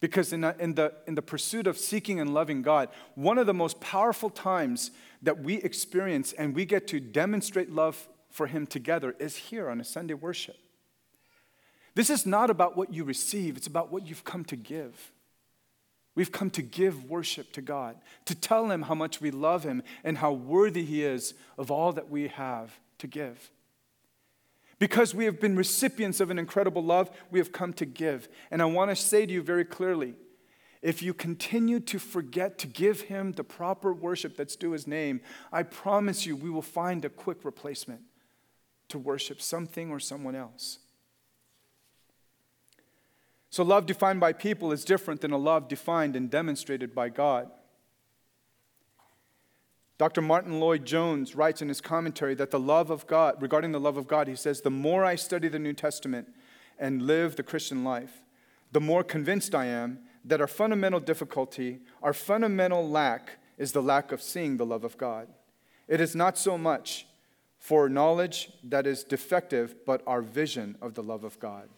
Because 0.00 0.32
in, 0.32 0.44
in, 0.58 0.74
the, 0.74 0.94
in 1.06 1.16
the 1.16 1.22
pursuit 1.22 1.66
of 1.66 1.76
seeking 1.76 2.20
and 2.20 2.32
loving 2.32 2.62
God, 2.62 2.88
one 3.14 3.36
of 3.36 3.46
the 3.46 3.54
most 3.54 3.80
powerful 3.80 4.30
times 4.30 4.90
that 5.22 5.42
we 5.42 5.56
experience 5.56 6.32
and 6.32 6.54
we 6.54 6.64
get 6.64 6.86
to 6.88 7.00
demonstrate 7.00 7.70
love 7.70 8.08
for 8.30 8.46
Him 8.46 8.66
together 8.66 9.16
is 9.18 9.36
here 9.36 9.68
on 9.68 9.80
a 9.80 9.84
Sunday 9.84 10.14
worship. 10.14 10.56
This 11.94 12.10
is 12.10 12.24
not 12.24 12.48
about 12.48 12.76
what 12.76 12.92
you 12.92 13.04
receive, 13.04 13.56
it's 13.56 13.66
about 13.66 13.90
what 13.90 14.06
you've 14.06 14.24
come 14.24 14.44
to 14.46 14.56
give. 14.56 15.12
We've 16.14 16.32
come 16.32 16.50
to 16.50 16.62
give 16.62 17.04
worship 17.04 17.52
to 17.52 17.60
God, 17.60 17.96
to 18.24 18.34
tell 18.34 18.70
Him 18.70 18.82
how 18.82 18.94
much 18.94 19.20
we 19.20 19.30
love 19.30 19.64
Him 19.64 19.82
and 20.04 20.18
how 20.18 20.32
worthy 20.32 20.84
He 20.84 21.02
is 21.02 21.34
of 21.58 21.70
all 21.70 21.92
that 21.92 22.08
we 22.08 22.28
have 22.28 22.78
to 22.98 23.06
give. 23.06 23.50
Because 24.78 25.14
we 25.14 25.24
have 25.24 25.40
been 25.40 25.56
recipients 25.56 26.20
of 26.20 26.30
an 26.30 26.38
incredible 26.38 26.82
love, 26.82 27.10
we 27.30 27.38
have 27.40 27.52
come 27.52 27.72
to 27.74 27.86
give. 27.86 28.28
And 28.50 28.62
I 28.62 28.66
want 28.66 28.90
to 28.90 28.96
say 28.96 29.26
to 29.26 29.32
you 29.32 29.42
very 29.42 29.64
clearly 29.64 30.14
if 30.80 31.02
you 31.02 31.12
continue 31.12 31.80
to 31.80 31.98
forget 31.98 32.56
to 32.58 32.68
give 32.68 33.02
Him 33.02 33.32
the 33.32 33.42
proper 33.42 33.92
worship 33.92 34.36
that's 34.36 34.54
due 34.54 34.72
His 34.72 34.86
name, 34.86 35.20
I 35.52 35.64
promise 35.64 36.24
you 36.24 36.36
we 36.36 36.50
will 36.50 36.62
find 36.62 37.04
a 37.04 37.08
quick 37.08 37.44
replacement 37.44 38.02
to 38.88 38.98
worship 38.98 39.42
something 39.42 39.90
or 39.90 39.98
someone 39.98 40.36
else. 40.36 40.78
So, 43.50 43.64
love 43.64 43.86
defined 43.86 44.20
by 44.20 44.34
people 44.34 44.72
is 44.72 44.84
different 44.84 45.20
than 45.20 45.32
a 45.32 45.38
love 45.38 45.68
defined 45.68 46.14
and 46.14 46.30
demonstrated 46.30 46.94
by 46.94 47.08
God. 47.08 47.50
Dr. 49.98 50.22
Martyn 50.22 50.60
Lloyd-Jones 50.60 51.34
writes 51.34 51.60
in 51.60 51.68
his 51.68 51.80
commentary 51.80 52.36
that 52.36 52.52
the 52.52 52.60
love 52.60 52.88
of 52.88 53.08
God, 53.08 53.42
regarding 53.42 53.72
the 53.72 53.80
love 53.80 53.96
of 53.96 54.06
God, 54.06 54.28
he 54.28 54.36
says, 54.36 54.60
The 54.60 54.70
more 54.70 55.04
I 55.04 55.16
study 55.16 55.48
the 55.48 55.58
New 55.58 55.72
Testament 55.72 56.28
and 56.78 57.02
live 57.02 57.34
the 57.34 57.42
Christian 57.42 57.82
life, 57.82 58.22
the 58.70 58.80
more 58.80 59.02
convinced 59.02 59.56
I 59.56 59.66
am 59.66 59.98
that 60.24 60.40
our 60.40 60.46
fundamental 60.46 61.00
difficulty, 61.00 61.80
our 62.00 62.12
fundamental 62.12 62.88
lack, 62.88 63.38
is 63.56 63.72
the 63.72 63.82
lack 63.82 64.12
of 64.12 64.22
seeing 64.22 64.56
the 64.56 64.66
love 64.66 64.84
of 64.84 64.96
God. 64.96 65.26
It 65.88 66.00
is 66.00 66.14
not 66.14 66.38
so 66.38 66.56
much 66.56 67.08
for 67.58 67.88
knowledge 67.88 68.52
that 68.62 68.86
is 68.86 69.02
defective, 69.02 69.74
but 69.84 70.02
our 70.06 70.22
vision 70.22 70.76
of 70.80 70.94
the 70.94 71.02
love 71.02 71.24
of 71.24 71.40
God. 71.40 71.68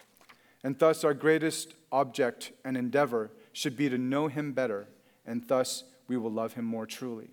And 0.62 0.78
thus, 0.78 1.04
our 1.04 1.14
greatest 1.14 1.72
object 1.90 2.52
and 2.66 2.76
endeavor 2.76 3.30
should 3.54 3.78
be 3.78 3.88
to 3.88 3.96
know 3.96 4.28
Him 4.28 4.52
better, 4.52 4.88
and 5.24 5.48
thus 5.48 5.84
we 6.06 6.18
will 6.18 6.30
love 6.30 6.52
Him 6.52 6.66
more 6.66 6.84
truly. 6.84 7.30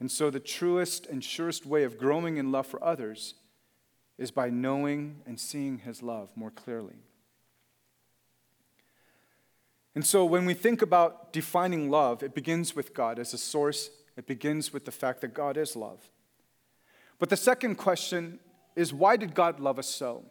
And 0.00 0.10
so, 0.10 0.30
the 0.30 0.40
truest 0.40 1.06
and 1.06 1.24
surest 1.24 1.66
way 1.66 1.82
of 1.82 1.98
growing 1.98 2.36
in 2.36 2.52
love 2.52 2.66
for 2.66 2.82
others 2.82 3.34
is 4.16 4.30
by 4.30 4.50
knowing 4.50 5.22
and 5.26 5.38
seeing 5.38 5.78
His 5.78 6.02
love 6.02 6.30
more 6.36 6.50
clearly. 6.50 6.96
And 9.94 10.06
so, 10.06 10.24
when 10.24 10.46
we 10.46 10.54
think 10.54 10.82
about 10.82 11.32
defining 11.32 11.90
love, 11.90 12.22
it 12.22 12.34
begins 12.34 12.76
with 12.76 12.94
God 12.94 13.18
as 13.18 13.34
a 13.34 13.38
source, 13.38 13.90
it 14.16 14.26
begins 14.26 14.72
with 14.72 14.84
the 14.84 14.92
fact 14.92 15.20
that 15.22 15.34
God 15.34 15.56
is 15.56 15.74
love. 15.74 16.10
But 17.18 17.30
the 17.30 17.36
second 17.36 17.74
question 17.74 18.38
is 18.76 18.92
why 18.94 19.16
did 19.16 19.34
God 19.34 19.58
love 19.58 19.78
us 19.78 19.88
so? 19.88 20.24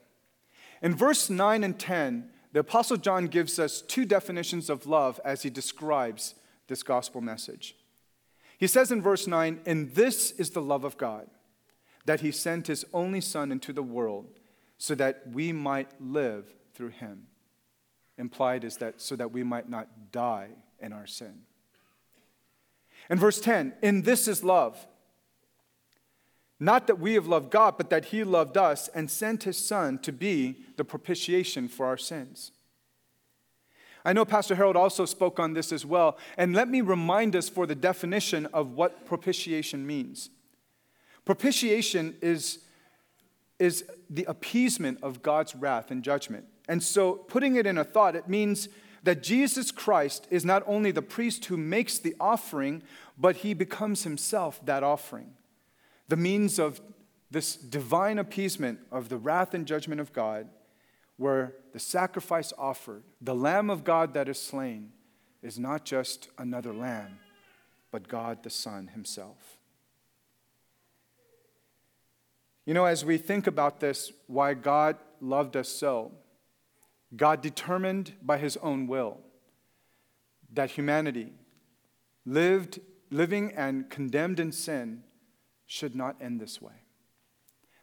In 0.82 0.96
verse 0.96 1.30
9 1.30 1.64
and 1.64 1.78
10, 1.78 2.30
the 2.54 2.60
Apostle 2.62 2.98
John 2.98 3.28
gives 3.28 3.60
us 3.60 3.82
two 3.82 4.06
definitions 4.06 4.70
of 4.70 4.86
love 4.86 5.20
as 5.26 5.44
he 5.44 5.50
describes 5.50 6.36
this 6.68 6.84
gospel 6.84 7.20
message. 7.20 7.76
He 8.58 8.68
says 8.68 8.92
in 8.92 9.02
verse 9.02 9.28
9, 9.28 9.62
And 9.66 9.94
this 9.94 10.32
is 10.32 10.52
the 10.52 10.62
love 10.62 10.84
of 10.84 10.98
God, 10.98 11.28
that 12.06 12.22
he 12.22 12.32
sent 12.32 12.68
his 12.68 12.86
only 12.94 13.22
Son 13.22 13.52
into 13.52 13.72
the 13.72 13.84
world 13.84 14.28
so 14.78 14.96
that 14.96 15.24
we 15.32 15.52
might 15.52 15.90
live 16.00 16.54
through 16.74 16.90
him. 16.90 17.28
Implied 18.18 18.64
is 18.64 18.78
that 18.78 19.02
so 19.02 19.16
that 19.16 19.32
we 19.32 19.44
might 19.44 19.70
not 19.70 20.12
die 20.12 20.50
in 20.80 20.92
our 20.92 21.06
sin. 21.06 21.42
In 23.10 23.20
verse 23.20 23.40
10, 23.40 23.74
In 23.82 24.02
this 24.02 24.28
is 24.28 24.44
love 24.44 24.88
not 26.60 26.88
that 26.88 27.00
we 27.00 27.14
have 27.14 27.28
loved 27.28 27.52
God, 27.52 27.76
but 27.78 27.90
that 27.92 28.06
He 28.06 28.24
loved 28.24 28.58
us 28.58 28.88
and 28.90 29.12
sent 29.12 29.44
His 29.44 29.58
Son 29.58 30.00
to 30.00 30.12
be 30.12 30.58
the 30.76 30.84
propitiation 30.84 31.68
for 31.68 31.86
our 31.86 31.98
sins. 31.98 32.52
I 34.08 34.14
know 34.14 34.24
Pastor 34.24 34.56
Harold 34.56 34.78
also 34.78 35.04
spoke 35.06 35.38
on 35.38 35.52
this 35.52 35.74
as 35.74 35.86
well, 35.86 36.18
and 36.38 36.56
let 36.56 36.70
me 36.70 36.80
remind 36.80 37.36
us 37.36 37.50
for 37.50 37.68
the 37.68 37.76
definition 37.76 38.46
of 38.54 38.72
what 38.72 39.06
propitiation 39.06 39.86
means. 39.86 40.30
Propitiation 41.26 42.16
is, 42.22 42.60
is 43.60 43.84
the 44.10 44.24
appeasement 44.24 45.00
of 45.04 45.22
God's 45.22 45.56
wrath 45.56 45.92
and 45.92 46.04
judgment. 46.04 46.46
And 46.70 46.82
so, 46.82 47.16
putting 47.16 47.58
it 47.58 47.66
in 47.66 47.78
a 47.78 47.84
thought, 47.84 48.16
it 48.16 48.30
means 48.30 48.70
that 49.04 49.24
Jesus 49.24 49.72
Christ 49.72 50.26
is 50.32 50.46
not 50.46 50.64
only 50.66 50.92
the 50.92 51.02
priest 51.02 51.44
who 51.44 51.58
makes 51.58 52.00
the 52.00 52.16
offering, 52.18 52.84
but 53.18 53.38
he 53.38 53.54
becomes 53.54 54.04
himself 54.04 54.66
that 54.66 54.84
offering 54.84 55.34
the 56.08 56.16
means 56.16 56.60
of 56.60 56.80
this 57.30 57.58
divine 57.58 58.20
appeasement 58.20 58.80
of 58.90 59.10
the 59.10 59.18
wrath 59.18 59.54
and 59.54 59.66
judgment 59.66 60.00
of 60.00 60.14
God, 60.14 60.48
where 61.18 61.54
the 61.74 61.80
sacrifice 61.80 62.54
offered, 62.58 63.04
the 63.22 63.36
Lamb 63.36 63.70
of 63.70 63.84
God 63.84 64.14
that 64.14 64.30
is 64.30 64.40
slain, 64.40 64.92
is 65.42 65.60
not 65.60 65.86
just 65.86 66.30
another 66.38 66.74
lamb, 66.74 67.20
but 67.92 68.08
God 68.08 68.44
the 68.44 68.50
Son 68.50 68.88
Himself. 68.88 69.58
You 72.66 72.74
know, 72.74 72.86
as 72.86 73.06
we 73.06 73.18
think 73.18 73.48
about 73.48 73.80
this, 73.80 74.12
why 74.28 74.54
God 74.54 74.98
loved 75.22 75.56
us 75.56 75.70
so, 75.70 76.12
God 77.16 77.42
determined 77.42 78.14
by 78.22 78.38
His 78.38 78.58
own 78.58 78.88
will 78.88 79.20
that 80.54 80.72
humanity 80.72 81.34
lived, 82.26 82.80
living 83.10 83.54
and 83.54 83.90
condemned 83.90 84.40
in 84.40 84.52
sin, 84.52 85.04
should 85.66 85.96
not 85.96 86.16
end 86.22 86.40
this 86.40 86.62
way. 86.62 86.74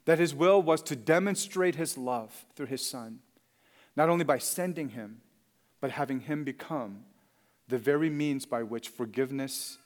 That 0.05 0.19
his 0.19 0.35
will 0.35 0.61
was 0.61 0.83
to 0.83 0.97
demonstrate 0.97 1.77
his 1.77 1.97
love 1.97 2.45
through 2.55 2.67
his 2.67 2.89
son, 2.89 3.21
not 3.97 4.09
only 4.09 4.25
by 4.25 4.39
sending 4.39 4.91
him, 4.91 5.23
but 5.81 5.93
having 5.93 6.21
him 6.21 6.45
become 6.45 7.05
the 7.69 7.79
very 7.79 8.11
means 8.11 8.45
by 8.45 8.63
which 8.63 8.89
forgiveness 8.89 9.79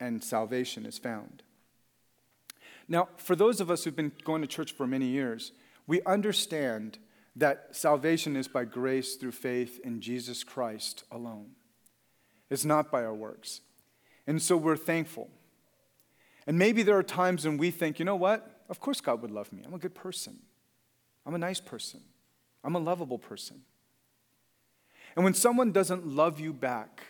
and 0.00 0.22
salvation 0.22 0.84
is 0.84 0.98
found. 0.98 1.42
Now, 2.88 3.08
for 3.16 3.36
those 3.36 3.60
of 3.60 3.70
us 3.70 3.84
who've 3.84 3.94
been 3.94 4.12
going 4.24 4.42
to 4.42 4.48
church 4.48 4.72
for 4.72 4.86
many 4.86 5.06
years, 5.06 5.52
we 5.86 6.02
understand 6.02 6.98
that 7.36 7.68
salvation 7.70 8.34
is 8.34 8.48
by 8.48 8.64
grace 8.64 9.14
through 9.14 9.32
faith 9.32 9.78
in 9.84 10.00
Jesus 10.00 10.42
Christ 10.42 11.04
alone. 11.12 11.50
It's 12.50 12.64
not 12.64 12.90
by 12.90 13.04
our 13.04 13.14
works. 13.14 13.60
And 14.26 14.42
so 14.42 14.56
we're 14.56 14.76
thankful 14.76 15.30
and 16.48 16.58
maybe 16.58 16.82
there 16.82 16.96
are 16.96 17.02
times 17.02 17.44
when 17.44 17.58
we 17.58 17.70
think, 17.70 17.98
you 17.98 18.06
know 18.06 18.16
what? 18.16 18.57
Of 18.68 18.80
course 18.80 19.00
God 19.00 19.22
would 19.22 19.30
love 19.30 19.52
me. 19.52 19.62
I'm 19.64 19.74
a 19.74 19.78
good 19.78 19.94
person. 19.94 20.38
I'm 21.24 21.34
a 21.34 21.38
nice 21.38 21.60
person. 21.60 22.00
I'm 22.64 22.74
a 22.74 22.78
lovable 22.78 23.18
person. 23.18 23.62
And 25.16 25.24
when 25.24 25.34
someone 25.34 25.72
doesn't 25.72 26.06
love 26.06 26.38
you 26.38 26.52
back, 26.52 27.02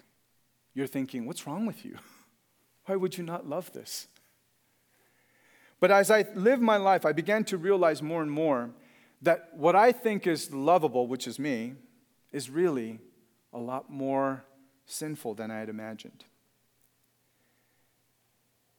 you're 0.74 0.86
thinking, 0.86 1.26
what's 1.26 1.46
wrong 1.46 1.66
with 1.66 1.84
you? 1.84 1.96
Why 2.86 2.96
would 2.96 3.18
you 3.18 3.24
not 3.24 3.48
love 3.48 3.72
this? 3.72 4.06
But 5.80 5.90
as 5.90 6.10
I 6.10 6.24
lived 6.34 6.62
my 6.62 6.76
life, 6.76 7.04
I 7.04 7.12
began 7.12 7.44
to 7.44 7.56
realize 7.56 8.02
more 8.02 8.22
and 8.22 8.30
more 8.30 8.70
that 9.22 9.50
what 9.54 9.76
I 9.76 9.92
think 9.92 10.26
is 10.26 10.52
lovable, 10.52 11.06
which 11.06 11.26
is 11.26 11.38
me, 11.38 11.74
is 12.32 12.50
really 12.50 12.98
a 13.52 13.58
lot 13.58 13.90
more 13.90 14.44
sinful 14.86 15.34
than 15.34 15.50
I 15.50 15.58
had 15.58 15.68
imagined. 15.68 16.24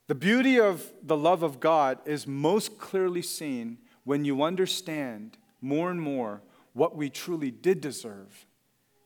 The 0.10 0.16
beauty 0.16 0.60
of 0.60 0.92
the 1.04 1.16
love 1.16 1.44
of 1.44 1.60
God 1.60 2.00
is 2.04 2.26
most 2.26 2.80
clearly 2.80 3.22
seen 3.22 3.78
when 4.06 4.26
you 4.26 4.42
understand 4.42 5.38
more 5.62 5.92
and 5.92 6.02
more 6.02 6.42
what 6.74 6.96
we 6.96 7.12
truly 7.12 7.52
did 7.52 7.80
deserve 7.80 8.48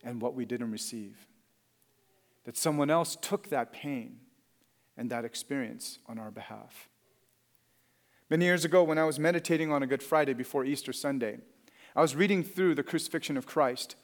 and 0.02 0.22
what 0.22 0.34
we 0.34 0.46
didn't 0.46 0.72
receive. 0.72 1.28
That 2.46 2.56
someone 2.56 2.89
else 2.89 3.18
took 3.18 3.50
that 3.50 3.74
pain 3.74 4.20
and 4.96 5.10
that 5.10 5.26
experience 5.26 6.00
on 6.08 6.18
our 6.18 6.32
behalf. 6.32 6.88
Many 8.30 8.46
years 8.46 8.63
ago, 8.63 8.82
when 8.82 8.98
I 8.98 9.04
was 9.04 9.20
meditating 9.20 9.74
on 9.74 9.84
a 9.84 9.88
Good 9.88 10.02
Friday 10.02 10.32
before 10.32 10.63
Easter 10.63 10.94
Sunday, 10.94 11.39
I 11.98 12.02
was 12.02 12.16
reading 12.16 12.46
through 12.46 12.76
the 12.76 12.84
crucifixion 12.84 13.36
of 13.36 13.46
Christ, 13.46 13.98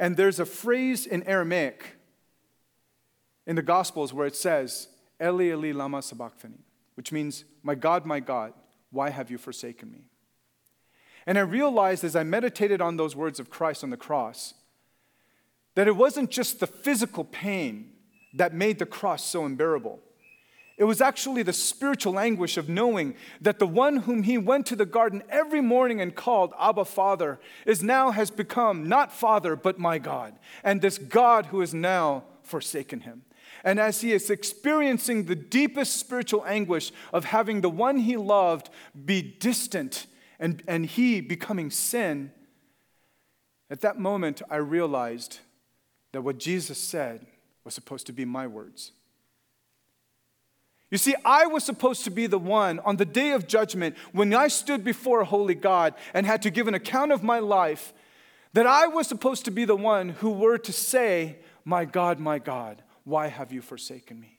and 0.00 0.16
there's 0.16 0.40
a 0.40 0.46
phrase 0.46 1.06
in 1.06 1.22
Aramaic 1.28 1.94
in 3.46 3.54
the 3.54 3.62
Gospels 3.62 4.12
where 4.12 4.26
it 4.26 4.34
says, 4.34 4.88
Eli, 5.22 5.50
Eli, 5.50 5.72
lama 5.72 6.02
sabachthani, 6.02 6.58
which 6.94 7.12
means, 7.12 7.44
My 7.62 7.74
God, 7.74 8.06
my 8.06 8.20
God, 8.20 8.52
why 8.90 9.10
have 9.10 9.30
you 9.30 9.38
forsaken 9.38 9.90
me? 9.90 10.04
And 11.26 11.38
I 11.38 11.42
realized 11.42 12.04
as 12.04 12.16
I 12.16 12.22
meditated 12.22 12.80
on 12.80 12.96
those 12.96 13.14
words 13.14 13.38
of 13.38 13.50
Christ 13.50 13.84
on 13.84 13.90
the 13.90 13.96
cross 13.96 14.54
that 15.74 15.86
it 15.86 15.96
wasn't 15.96 16.30
just 16.30 16.60
the 16.60 16.66
physical 16.66 17.24
pain 17.24 17.92
that 18.34 18.54
made 18.54 18.78
the 18.78 18.86
cross 18.86 19.24
so 19.24 19.44
unbearable. 19.44 20.00
It 20.76 20.84
was 20.84 21.02
actually 21.02 21.42
the 21.42 21.52
spiritual 21.52 22.18
anguish 22.18 22.56
of 22.56 22.70
knowing 22.70 23.14
that 23.42 23.58
the 23.58 23.66
one 23.66 23.98
whom 23.98 24.22
he 24.22 24.38
went 24.38 24.64
to 24.66 24.76
the 24.76 24.86
garden 24.86 25.22
every 25.28 25.60
morning 25.60 26.00
and 26.00 26.14
called 26.14 26.54
Abba 26.58 26.86
Father 26.86 27.38
is 27.66 27.82
now 27.82 28.12
has 28.12 28.30
become 28.30 28.88
not 28.88 29.12
Father, 29.12 29.56
but 29.56 29.78
my 29.78 29.98
God. 29.98 30.38
And 30.64 30.80
this 30.80 30.96
God 30.96 31.46
who 31.46 31.60
has 31.60 31.74
now 31.74 32.24
forsaken 32.42 33.00
him. 33.00 33.24
And 33.64 33.78
as 33.78 34.00
he 34.00 34.12
is 34.12 34.30
experiencing 34.30 35.24
the 35.24 35.36
deepest 35.36 35.96
spiritual 35.96 36.44
anguish 36.46 36.92
of 37.12 37.26
having 37.26 37.60
the 37.60 37.70
one 37.70 37.98
he 37.98 38.16
loved 38.16 38.70
be 39.04 39.22
distant 39.22 40.06
and, 40.38 40.62
and 40.66 40.86
he 40.86 41.20
becoming 41.20 41.70
sin, 41.70 42.32
at 43.70 43.82
that 43.82 43.98
moment 43.98 44.42
I 44.50 44.56
realized 44.56 45.40
that 46.12 46.22
what 46.22 46.38
Jesus 46.38 46.78
said 46.78 47.26
was 47.64 47.74
supposed 47.74 48.06
to 48.06 48.12
be 48.12 48.24
my 48.24 48.46
words. 48.46 48.92
You 50.90 50.98
see, 50.98 51.14
I 51.24 51.46
was 51.46 51.62
supposed 51.62 52.02
to 52.04 52.10
be 52.10 52.26
the 52.26 52.38
one 52.38 52.80
on 52.80 52.96
the 52.96 53.04
day 53.04 53.30
of 53.30 53.46
judgment 53.46 53.96
when 54.12 54.34
I 54.34 54.48
stood 54.48 54.82
before 54.82 55.20
a 55.20 55.24
holy 55.24 55.54
God 55.54 55.94
and 56.12 56.26
had 56.26 56.42
to 56.42 56.50
give 56.50 56.66
an 56.66 56.74
account 56.74 57.12
of 57.12 57.22
my 57.22 57.38
life, 57.38 57.92
that 58.54 58.66
I 58.66 58.88
was 58.88 59.06
supposed 59.06 59.44
to 59.44 59.52
be 59.52 59.64
the 59.64 59.76
one 59.76 60.08
who 60.08 60.30
were 60.30 60.58
to 60.58 60.72
say, 60.72 61.36
My 61.64 61.84
God, 61.84 62.18
my 62.18 62.40
God, 62.40 62.82
why 63.04 63.28
have 63.28 63.52
you 63.52 63.62
forsaken 63.62 64.20
me? 64.20 64.38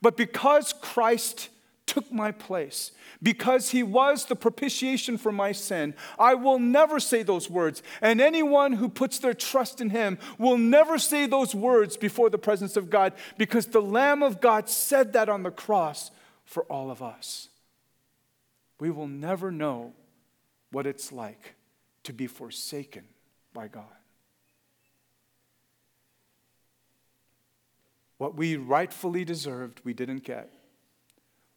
But 0.00 0.16
because 0.16 0.72
Christ 0.72 1.50
took 1.86 2.10
my 2.10 2.32
place, 2.32 2.92
because 3.22 3.70
he 3.70 3.82
was 3.82 4.24
the 4.24 4.36
propitiation 4.36 5.18
for 5.18 5.30
my 5.30 5.52
sin, 5.52 5.94
I 6.18 6.34
will 6.34 6.58
never 6.58 6.98
say 6.98 7.22
those 7.22 7.50
words. 7.50 7.82
And 8.00 8.20
anyone 8.20 8.74
who 8.74 8.88
puts 8.88 9.18
their 9.18 9.34
trust 9.34 9.80
in 9.80 9.90
him 9.90 10.18
will 10.38 10.56
never 10.56 10.98
say 10.98 11.26
those 11.26 11.54
words 11.54 11.96
before 11.96 12.30
the 12.30 12.38
presence 12.38 12.76
of 12.76 12.90
God, 12.90 13.12
because 13.36 13.66
the 13.66 13.82
Lamb 13.82 14.22
of 14.22 14.40
God 14.40 14.68
said 14.68 15.12
that 15.12 15.28
on 15.28 15.42
the 15.42 15.50
cross 15.50 16.10
for 16.44 16.64
all 16.64 16.90
of 16.90 17.02
us. 17.02 17.48
We 18.80 18.90
will 18.90 19.08
never 19.08 19.52
know 19.52 19.92
what 20.70 20.86
it's 20.86 21.12
like 21.12 21.54
to 22.04 22.12
be 22.12 22.26
forsaken 22.26 23.04
by 23.52 23.68
God. 23.68 23.84
What 28.18 28.36
we 28.36 28.56
rightfully 28.56 29.24
deserved, 29.24 29.80
we 29.84 29.92
didn't 29.92 30.24
get. 30.24 30.52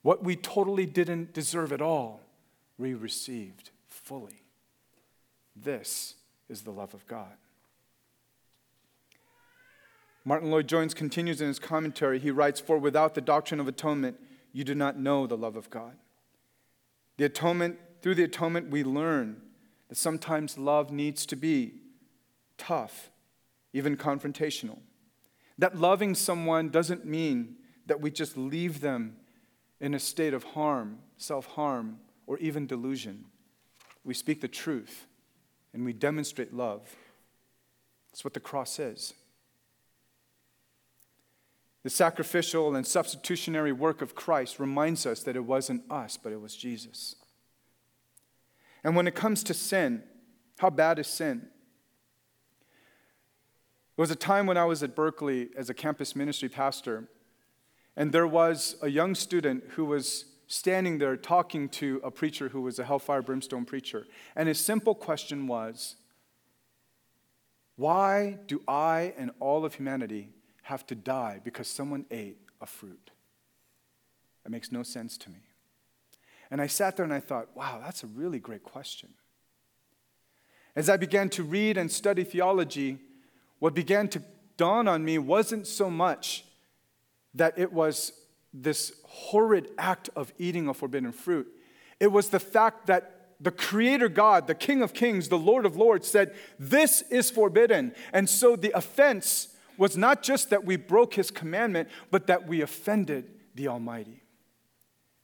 What 0.02 0.24
we 0.24 0.36
totally 0.36 0.86
didn't 0.86 1.34
deserve 1.34 1.72
at 1.72 1.82
all, 1.82 2.22
we 2.78 2.94
received 2.94 3.72
fully. 3.88 4.44
This 5.56 6.16
is 6.50 6.62
the 6.62 6.72
love 6.72 6.94
of 6.94 7.06
God. 7.08 7.34
Martyn 10.24 10.52
Lloyd-Jones 10.52 10.94
continues 10.94 11.40
in 11.40 11.48
his 11.48 11.60
commentary. 11.60 12.20
He 12.20 12.32
writes, 12.32 12.60
For 12.60 12.78
without 12.78 13.16
the 13.16 13.22
doctrine 13.22 13.60
of 13.60 13.68
atonement, 13.68 14.20
you 14.52 14.64
do 14.64 14.76
not 14.76 15.00
know 15.00 15.26
the 15.26 15.38
love 15.38 15.56
of 15.56 15.70
God. 15.70 15.96
The 17.18 17.26
atonement, 17.26 17.80
through 18.02 18.16
the 18.16 18.24
atonement, 18.24 18.70
we 18.70 18.84
learn 18.84 19.42
that 19.88 19.96
sometimes 19.96 20.58
love 20.58 20.92
needs 20.92 21.26
to 21.28 21.36
be 21.36 21.76
tough, 22.58 23.10
even 23.74 23.96
confrontational. 23.96 24.80
That 25.58 25.78
loving 25.78 26.14
someone 26.16 26.70
doesn't 26.70 27.06
mean 27.06 27.56
that 27.88 28.02
we 28.02 28.12
just 28.12 28.38
leave 28.38 28.82
them 28.82 29.16
in 29.80 29.94
a 29.94 30.00
state 30.00 30.34
of 30.34 30.44
harm, 30.44 31.00
self 31.18 31.46
harm, 31.48 32.00
or 32.26 32.38
even 32.40 32.68
delusion. 32.68 33.26
We 34.04 34.14
speak 34.14 34.42
the 34.42 34.48
truth 34.48 35.08
and 35.74 35.86
we 35.86 35.94
demonstrate 35.94 36.54
love. 36.54 36.96
That's 38.12 38.24
what 38.24 38.34
the 38.34 38.40
cross 38.40 38.80
is. 38.80 39.14
The 41.84 41.90
sacrificial 41.90 42.76
and 42.76 42.86
substitutionary 42.86 43.72
work 43.72 44.02
of 44.02 44.16
Christ 44.16 44.60
reminds 44.60 45.06
us 45.06 45.24
that 45.24 45.36
it 45.36 45.46
wasn't 45.46 45.90
us, 45.90 46.18
but 46.18 46.34
it 46.34 46.42
was 46.42 46.56
Jesus. 46.56 47.16
And 48.84 48.96
when 48.96 49.08
it 49.08 49.16
comes 49.16 49.44
to 49.44 49.54
sin, 49.54 50.04
how 50.58 50.70
bad 50.70 51.00
is 51.00 51.08
sin? 51.08 51.48
It 53.98 54.02
was 54.02 54.12
a 54.12 54.16
time 54.16 54.46
when 54.46 54.58
I 54.58 54.66
was 54.66 54.84
at 54.84 54.96
Berkeley 54.96 55.50
as 55.58 55.72
a 55.72 55.74
campus 55.74 56.16
ministry 56.16 56.50
pastor, 56.50 57.10
and 57.96 58.12
there 58.12 58.28
was 58.28 58.76
a 58.84 58.90
young 58.90 59.16
student 59.16 59.64
who 59.70 59.86
was 59.86 60.26
standing 60.46 61.00
there 61.00 61.18
talking 61.18 61.68
to 61.68 62.00
a 62.04 62.12
preacher 62.12 62.50
who 62.50 62.62
was 62.62 62.78
a 62.78 62.84
hellfire 62.84 63.24
brimstone 63.24 63.66
preacher. 63.66 64.06
And 64.36 64.48
his 64.48 64.60
simple 64.60 64.94
question 64.94 65.48
was 65.48 65.96
Why 67.76 68.38
do 68.46 68.62
I 68.68 69.16
and 69.18 69.32
all 69.40 69.66
of 69.66 69.74
humanity 69.74 70.30
have 70.64 70.86
to 70.88 70.96
die 70.96 71.42
because 71.44 71.68
someone 71.68 72.06
ate 72.12 72.38
a 72.62 72.68
fruit? 72.68 73.10
That 74.44 74.52
makes 74.52 74.72
no 74.72 74.84
sense 74.84 75.18
to 75.18 75.32
me. 75.32 75.40
And 76.52 76.62
I 76.62 76.68
sat 76.68 76.98
there 76.98 77.04
and 77.04 77.14
I 77.14 77.20
thought, 77.20 77.50
wow, 77.56 77.82
that's 77.84 78.04
a 78.04 78.08
really 78.08 78.40
great 78.40 78.64
question. 78.64 79.10
As 80.76 80.88
I 80.88 80.98
began 80.98 81.30
to 81.30 81.44
read 81.44 81.78
and 81.78 81.92
study 81.92 82.24
theology, 82.24 83.00
what 83.60 83.74
began 83.74 84.08
to 84.10 84.22
dawn 84.58 84.88
on 84.88 85.04
me 85.04 85.18
wasn't 85.18 85.68
so 85.68 85.90
much 85.90 86.46
that 87.34 87.58
it 87.58 87.72
was 87.72 88.12
this 88.54 88.94
horrid 89.06 89.70
act 89.78 90.10
of 90.16 90.34
eating 90.38 90.68
a 90.68 90.74
forbidden 90.74 91.12
fruit, 91.12 91.48
it 92.00 92.12
was 92.12 92.30
the 92.30 92.40
fact 92.40 92.88
that 92.88 93.14
the 93.40 93.52
Creator 93.52 94.10
God, 94.10 94.48
the 94.48 94.56
King 94.56 94.82
of 94.82 94.94
Kings, 94.94 95.30
the 95.30 95.38
Lord 95.38 95.66
of 95.66 95.76
Lords, 95.76 96.08
said, 96.08 96.34
This 96.58 97.04
is 97.04 97.30
forbidden. 97.30 97.94
And 98.12 98.28
so 98.28 98.56
the 98.56 98.72
offense 98.76 99.50
was 99.78 99.96
not 99.96 100.24
just 100.24 100.50
that 100.50 100.66
we 100.66 100.76
broke 100.76 101.14
His 101.14 101.30
commandment, 101.30 101.90
but 102.10 102.28
that 102.28 102.48
we 102.48 102.62
offended 102.62 103.30
the 103.54 103.68
Almighty. 103.68 104.24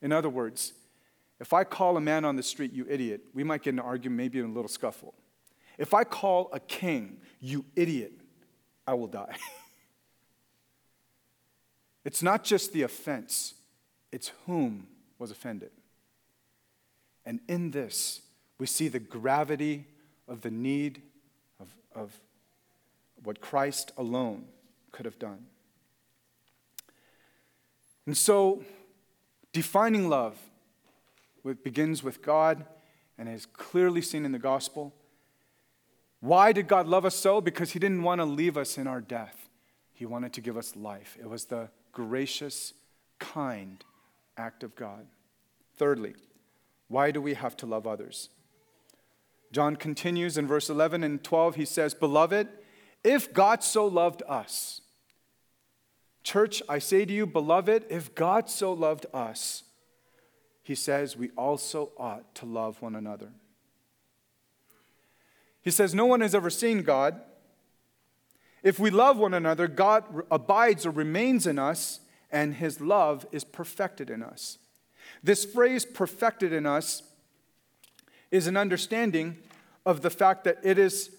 In 0.02 0.12
other 0.12 0.30
words, 0.30 0.74
if 1.40 1.54
I 1.54 1.64
call 1.64 1.98
a 1.98 2.02
man 2.02 2.24
on 2.24 2.36
the 2.36 2.44
street, 2.44 2.72
you 2.72 2.86
idiot, 2.88 3.22
we 3.34 3.44
might 3.44 3.64
get 3.64 3.74
an 3.74 3.80
argument, 3.80 4.18
maybe 4.18 4.40
in 4.40 4.46
a 4.46 4.54
little 4.54 4.70
scuffle. 4.70 5.16
If 5.78 5.94
I 5.94 6.04
call 6.04 6.50
a 6.54 6.60
king, 6.60 7.18
you 7.40 7.66
idiot, 7.76 8.14
I 8.86 8.94
will 8.94 9.08
die. 9.08 9.36
it's 12.06 12.22
not 12.22 12.44
just 12.44 12.74
the 12.74 12.82
offense, 12.82 13.56
it's 14.12 14.32
whom 14.46 14.88
was 15.20 15.32
offended. 15.32 15.72
And 17.26 17.40
in 17.48 17.72
this, 17.72 18.22
we 18.58 18.66
see 18.66 18.88
the 18.88 19.00
gravity 19.00 19.86
of 20.28 20.42
the 20.42 20.52
need 20.52 21.02
of, 21.60 21.68
of 21.96 22.20
what 23.24 23.40
Christ 23.42 23.92
alone 23.98 24.46
could 24.92 25.06
have 25.06 25.18
done. 25.18 25.46
And 28.06 28.18
so, 28.18 28.64
defining 29.54 30.10
love 30.10 30.38
begins 31.64 32.04
with 32.04 32.22
God 32.22 32.66
and 33.18 33.30
is 33.30 33.46
clearly 33.46 34.02
seen 34.02 34.26
in 34.26 34.32
the 34.32 34.40
gospel. 34.40 34.94
Why 36.24 36.54
did 36.54 36.70
God 36.70 36.88
love 36.88 37.04
us 37.04 37.16
so? 37.16 37.42
Because 37.42 37.74
He 37.74 37.80
didn't 37.80 38.02
want 38.02 38.22
to 38.22 38.26
leave 38.26 38.56
us 38.56 38.78
in 38.78 38.88
our 38.88 39.02
death. 39.02 39.50
He 39.94 40.06
wanted 40.06 40.32
to 40.34 40.42
give 40.42 40.56
us 40.56 40.74
life. 40.74 41.18
It 41.20 41.30
was 41.30 41.44
the 41.44 41.68
gracious, 41.92 42.74
kind 43.20 43.84
act 44.38 44.64
of 44.64 44.74
God. 44.74 45.06
Thirdly, 45.76 46.16
why 46.88 47.12
do 47.12 47.20
we 47.20 47.34
have 47.34 47.58
to 47.58 47.66
love 47.66 47.86
others? 47.86 48.30
John 49.52 49.76
continues 49.76 50.38
in 50.38 50.48
verse 50.48 50.70
11 50.70 51.04
and 51.04 51.22
12. 51.22 51.56
He 51.56 51.66
says, 51.66 51.94
Beloved, 51.94 52.48
if 53.04 53.34
God 53.34 53.62
so 53.62 53.86
loved 53.86 54.24
us, 54.26 54.80
church, 56.24 56.64
I 56.70 56.80
say 56.80 57.04
to 57.04 57.12
you, 57.12 57.28
beloved, 57.28 57.84
if 57.90 58.16
God 58.16 58.50
so 58.50 58.72
loved 58.72 59.08
us, 59.14 59.64
he 60.62 60.74
says 60.74 61.18
we 61.18 61.32
also 61.32 61.92
ought 61.98 62.34
to 62.36 62.46
love 62.46 62.82
one 62.82 62.96
another. 62.96 63.34
He 65.64 65.72
says, 65.72 65.96
No 65.96 66.06
one 66.06 66.22
has 66.22 66.36
ever 66.36 66.50
seen 66.50 66.84
God. 66.84 67.20
If 68.62 68.80
we 68.80 68.92
love 68.92 69.18
one 69.18 69.34
another, 69.34 69.68
God 69.68 70.04
abides 70.32 70.86
or 70.86 70.92
remains 70.92 71.48
in 71.48 71.58
us, 71.58 72.00
and 72.32 72.56
his 72.56 72.80
love 72.80 73.26
is 73.32 73.44
perfected 73.44 74.10
in 74.10 74.22
us. 74.24 74.58
This 75.22 75.46
phrase, 75.46 75.86
perfected 75.86 76.54
in 76.54 76.66
us, 76.66 77.04
is 78.32 78.48
an 78.48 78.58
understanding 78.58 79.38
of 79.86 80.02
the 80.02 80.10
fact 80.10 80.44
that 80.46 80.60
it 80.64 80.78
is 80.78 81.12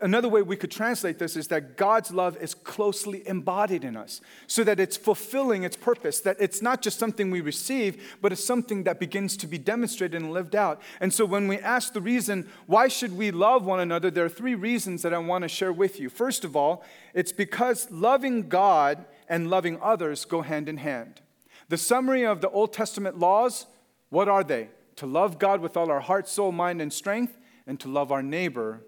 another 0.00 0.28
way 0.28 0.42
we 0.42 0.56
could 0.56 0.70
translate 0.70 1.18
this 1.18 1.36
is 1.36 1.48
that 1.48 1.76
God's 1.76 2.10
love 2.10 2.36
is 2.40 2.54
closely 2.54 3.26
embodied 3.26 3.84
in 3.84 3.96
us 3.96 4.20
so 4.46 4.64
that 4.64 4.80
it's 4.80 4.96
fulfilling 4.96 5.62
its 5.62 5.76
purpose, 5.76 6.20
that 6.20 6.36
it's 6.40 6.62
not 6.62 6.82
just 6.82 6.98
something 6.98 7.30
we 7.30 7.40
receive, 7.40 8.16
but 8.20 8.32
it's 8.32 8.44
something 8.44 8.84
that 8.84 9.00
begins 9.00 9.36
to 9.38 9.46
be 9.46 9.58
demonstrated 9.58 10.20
and 10.20 10.32
lived 10.32 10.54
out. 10.54 10.80
And 11.00 11.12
so 11.12 11.24
when 11.24 11.48
we 11.48 11.58
ask 11.58 11.92
the 11.92 12.00
reason, 12.00 12.48
why 12.66 12.88
should 12.88 13.16
we 13.16 13.30
love 13.30 13.64
one 13.64 13.80
another, 13.80 14.10
there 14.10 14.24
are 14.24 14.30
three 14.30 14.54
reasons 14.54 15.02
that 15.02 15.14
I 15.14 15.18
want 15.18 15.42
to 15.42 15.48
share 15.48 15.72
with 15.72 16.00
you. 16.00 16.08
First 16.08 16.44
of 16.44 16.56
all, 16.56 16.84
it's 17.14 17.32
because 17.32 17.90
loving 17.90 18.48
God 18.48 19.04
and 19.28 19.50
loving 19.50 19.78
others 19.80 20.24
go 20.24 20.42
hand 20.42 20.68
in 20.68 20.78
hand. 20.78 21.20
The 21.68 21.78
summary 21.78 22.24
of 22.24 22.40
the 22.40 22.50
Old 22.50 22.72
Testament 22.72 23.18
laws, 23.18 23.66
what 24.08 24.28
are 24.28 24.44
they? 24.44 24.68
To 24.96 25.06
love 25.06 25.38
God 25.38 25.60
with 25.60 25.76
all 25.76 25.90
our 25.90 26.00
heart, 26.00 26.28
soul, 26.28 26.52
mind, 26.52 26.82
and 26.82 26.92
strength, 26.92 27.38
and 27.66 27.78
to 27.80 27.88
love 27.88 28.10
our 28.10 28.22
neighbor 28.22 28.82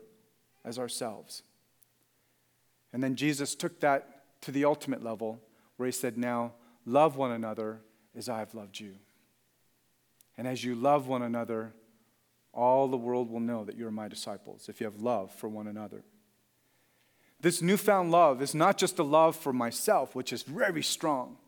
as 0.65 0.79
ourselves. 0.79 1.43
And 2.93 3.03
then 3.03 3.17
Jesus 3.17 3.55
took 3.55 3.81
that 3.81 4.41
to 4.43 4.51
the 4.51 4.65
ultimate 4.65 5.03
level 5.03 5.41
where 5.77 5.87
he 5.87 5.93
said, 5.93 6.19
Now 6.19 6.53
love 6.85 7.17
one 7.17 7.33
another 7.33 7.81
as 8.17 8.29
I 8.29 8.41
have 8.41 8.55
loved 8.55 8.79
you. 8.79 8.95
And 10.37 10.47
as 10.47 10.65
you 10.65 10.75
love 10.75 11.07
one 11.09 11.23
another, 11.23 11.75
all 12.53 12.89
the 12.89 12.97
world 12.97 13.31
will 13.31 13.41
know 13.41 13.65
that 13.65 13.77
you're 13.77 13.91
my 13.91 14.09
disciples 14.09 14.69
if 14.69 14.81
you 14.81 14.85
have 14.85 15.01
love 15.01 15.35
for 15.35 15.49
one 15.49 15.67
another. 15.67 16.05
This 17.41 17.61
newfound 17.61 18.11
love 18.11 18.41
is 18.41 18.55
not 18.55 18.79
just 18.79 18.99
a 18.99 19.03
love 19.03 19.35
for 19.35 19.53
myself, 19.53 20.15
which 20.15 20.33
is 20.33 20.43
very 20.43 20.83
strong, 20.83 21.39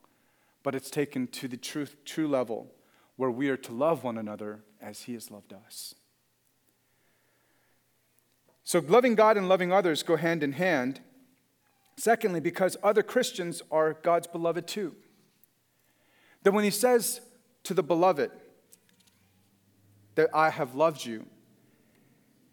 but 0.63 0.75
it's 0.75 0.91
taken 0.91 1.29
to 1.29 1.47
the 1.47 1.57
true, 1.57 1.87
true 2.05 2.27
level 2.27 2.73
where 3.17 3.31
we 3.31 3.49
are 3.49 3.57
to 3.57 3.73
love 3.73 4.03
one 4.03 4.19
another 4.19 4.65
as 4.81 5.03
He 5.03 5.13
has 5.15 5.31
loved 5.31 5.53
us. 5.53 5.95
So, 8.65 8.79
loving 8.81 9.15
God 9.15 9.37
and 9.37 9.49
loving 9.49 9.73
others 9.73 10.03
go 10.03 10.17
hand 10.17 10.43
in 10.43 10.53
hand. 10.53 11.01
Secondly, 11.97 12.41
because 12.41 12.77
other 12.83 13.03
Christians 13.03 13.63
are 13.71 13.93
God's 13.93 14.27
beloved 14.27 14.67
too. 14.67 14.97
That 16.43 16.53
when 16.53 16.65
He 16.65 16.71
says 16.71 17.21
to 17.65 17.75
the 17.75 17.83
beloved, 17.83 18.31
that 20.17 20.31
I 20.35 20.51
have 20.51 20.75
loved 20.75 21.05
you, 21.05 21.27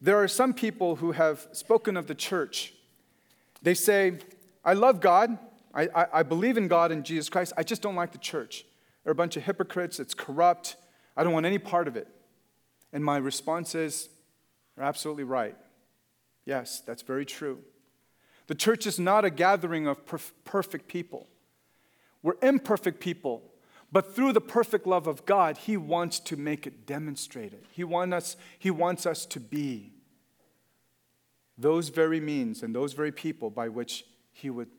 there 0.02 0.18
are 0.18 0.28
some 0.28 0.54
people 0.54 0.98
who 0.98 1.12
have 1.14 1.48
spoken 1.54 1.96
of 1.96 2.08
the 2.08 2.16
church. 2.16 2.74
They 3.62 3.74
say, 3.74 4.18
I 4.66 4.74
love 4.74 5.00
God, 5.00 5.38
I, 5.74 5.88
I, 5.96 6.08
I 6.14 6.24
believe 6.24 6.58
in 6.58 6.68
God 6.68 6.92
and 6.92 7.06
Jesus 7.06 7.30
Christ, 7.30 7.54
I 7.56 7.64
just 7.64 7.82
don't 7.82 7.96
like 7.96 8.12
the 8.12 8.18
church. 8.18 8.66
They're 9.04 9.14
a 9.14 9.16
bunch 9.16 9.38
of 9.38 9.44
hypocrites, 9.44 10.00
it's 10.00 10.14
corrupt, 10.14 10.76
I 11.16 11.24
don't 11.24 11.34
want 11.34 11.46
any 11.46 11.60
part 11.60 11.88
of 11.88 11.96
it. 11.96 12.08
And 12.92 13.06
my 13.06 13.18
response 13.18 13.76
is, 13.76 14.10
You're 14.76 14.86
absolutely 14.86 15.24
right. 15.24 15.56
Yes, 16.52 16.82
that's 16.86 17.02
very 17.02 17.24
true. 17.24 17.60
The 18.48 18.56
church 18.56 18.86
is 18.86 19.00
not 19.00 19.24
a 19.24 19.30
gathering 19.30 19.88
of 19.88 20.06
perf- 20.06 20.34
perfect 20.44 20.90
people. 20.90 21.30
We're 22.22 22.36
imperfect 22.42 23.00
people, 23.00 23.54
but 23.90 24.14
through 24.14 24.34
the 24.34 24.42
perfect 24.42 24.86
love 24.86 25.08
of 25.08 25.26
God, 25.26 25.56
He 25.60 25.78
wants 25.78 26.20
to 26.20 26.36
make 26.36 26.68
it 26.68 26.86
demonstrated. 26.86 27.64
He, 27.72 27.86
want 27.86 28.14
us, 28.14 28.36
he 28.60 28.70
wants 28.70 29.06
us 29.06 29.26
to 29.28 29.40
be 29.40 29.94
those 31.58 31.88
very 31.88 32.20
means 32.20 32.64
and 32.64 32.76
those 32.76 32.92
very 32.92 33.14
people 33.14 33.50
by 33.50 33.70
which 33.70 34.04
He 34.34 34.50
would 34.50 34.72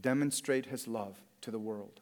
demonstrate 0.00 0.66
His 0.66 0.88
love 0.88 1.22
to 1.42 1.52
the 1.52 1.60
world. 1.60 2.00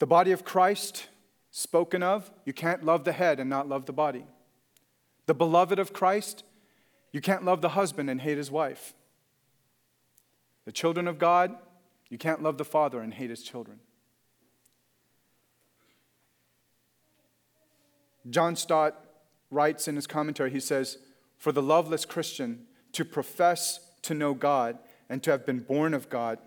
The 0.00 0.08
body 0.08 0.32
of 0.32 0.44
Christ, 0.44 1.06
spoken 1.52 2.02
of, 2.02 2.32
you 2.44 2.52
can't 2.52 2.82
love 2.82 3.04
the 3.04 3.12
head 3.12 3.38
and 3.38 3.48
not 3.48 3.68
love 3.68 3.86
the 3.86 3.92
body. 3.92 4.26
The 5.26 5.34
beloved 5.34 5.78
of 5.78 5.92
Christ, 5.92 6.42
you 7.12 7.20
can't 7.20 7.44
love 7.44 7.60
the 7.60 7.70
husband 7.70 8.08
and 8.10 8.20
hate 8.20 8.38
his 8.38 8.50
wife. 8.50 8.94
The 10.64 10.72
children 10.72 11.06
of 11.06 11.18
God, 11.18 11.54
you 12.08 12.18
can't 12.18 12.42
love 12.42 12.58
the 12.58 12.64
father 12.64 13.00
and 13.00 13.12
hate 13.12 13.30
his 13.30 13.42
children. 13.42 13.80
John 18.30 18.56
Stott 18.56 18.98
writes 19.50 19.88
in 19.88 19.96
his 19.96 20.06
commentary, 20.06 20.50
he 20.50 20.60
says, 20.60 20.98
For 21.36 21.52
the 21.52 21.62
loveless 21.62 22.04
Christian 22.04 22.66
to 22.92 23.04
profess 23.04 23.80
to 24.02 24.14
know 24.14 24.34
God 24.34 24.78
and 25.08 25.22
to 25.24 25.30
have 25.30 25.44
been 25.44 25.60
born 25.60 25.92
of 25.92 26.08
God 26.08 26.38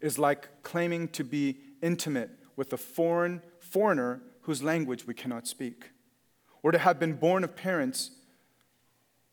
is 0.00 0.18
like 0.18 0.62
claiming 0.62 1.08
to 1.08 1.22
be 1.22 1.58
intimate 1.82 2.30
with 2.56 2.72
a 2.72 2.76
foreign 2.76 3.42
foreigner 3.58 4.22
whose 4.42 4.62
language 4.62 5.06
we 5.06 5.14
cannot 5.14 5.46
speak, 5.46 5.90
or 6.62 6.72
to 6.72 6.78
have 6.78 6.98
been 6.98 7.12
born 7.12 7.44
of 7.44 7.54
parents 7.54 8.10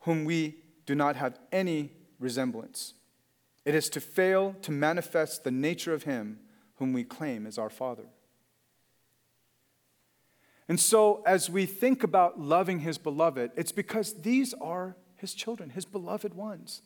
whom 0.07 0.23
we 0.23 0.55
do 0.85 0.95
not 0.95 1.17
have 1.17 1.37
any 1.51 1.91
resemblance. 2.17 2.93
It 3.65 3.75
is 3.75 3.89
to 3.89 3.99
fail 3.99 4.55
to 4.61 4.71
manifest 4.71 5.43
the 5.43 5.51
nature 5.51 5.93
of 5.93 6.03
him 6.03 6.39
whom 6.75 6.93
we 6.93 7.03
claim 7.03 7.45
as 7.45 7.57
our 7.57 7.69
Father. 7.69 8.05
And 10.69 10.79
so, 10.79 11.21
as 11.25 11.49
we 11.49 11.65
think 11.65 12.03
about 12.03 12.39
loving 12.39 12.79
his 12.79 12.97
beloved, 12.97 13.51
it's 13.57 13.73
because 13.73 14.21
these 14.21 14.53
are 14.55 14.95
his 15.17 15.33
children, 15.33 15.71
his 15.71 15.83
beloved 15.83 16.33
ones. 16.33 16.83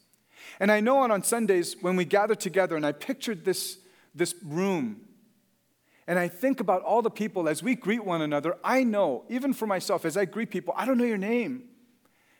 And 0.60 0.72
I 0.72 0.80
know 0.80 0.98
on, 0.98 1.24
Sundays 1.24 1.76
when 1.80 1.96
we 1.96 2.06
gather 2.06 2.34
together, 2.34 2.76
and 2.76 2.86
I 2.86 2.92
pictured 2.92 3.46
this, 3.46 3.78
this 4.16 4.34
room 4.44 5.02
and 6.08 6.18
I 6.18 6.28
think 6.28 6.60
about 6.60 6.82
all 6.82 7.04
the 7.04 7.12
people 7.12 7.48
as 7.48 7.62
we 7.62 7.76
greet 7.76 8.04
one 8.04 8.22
another, 8.22 8.58
I 8.64 8.84
know, 8.84 9.24
even 9.30 9.54
for 9.54 9.68
myself, 9.68 10.06
as 10.06 10.18
I 10.18 10.26
greet 10.26 10.50
people, 10.50 10.74
I 10.76 10.86
don't 10.86 10.98
know 10.98 11.06
your 11.06 11.18
name. 11.18 11.66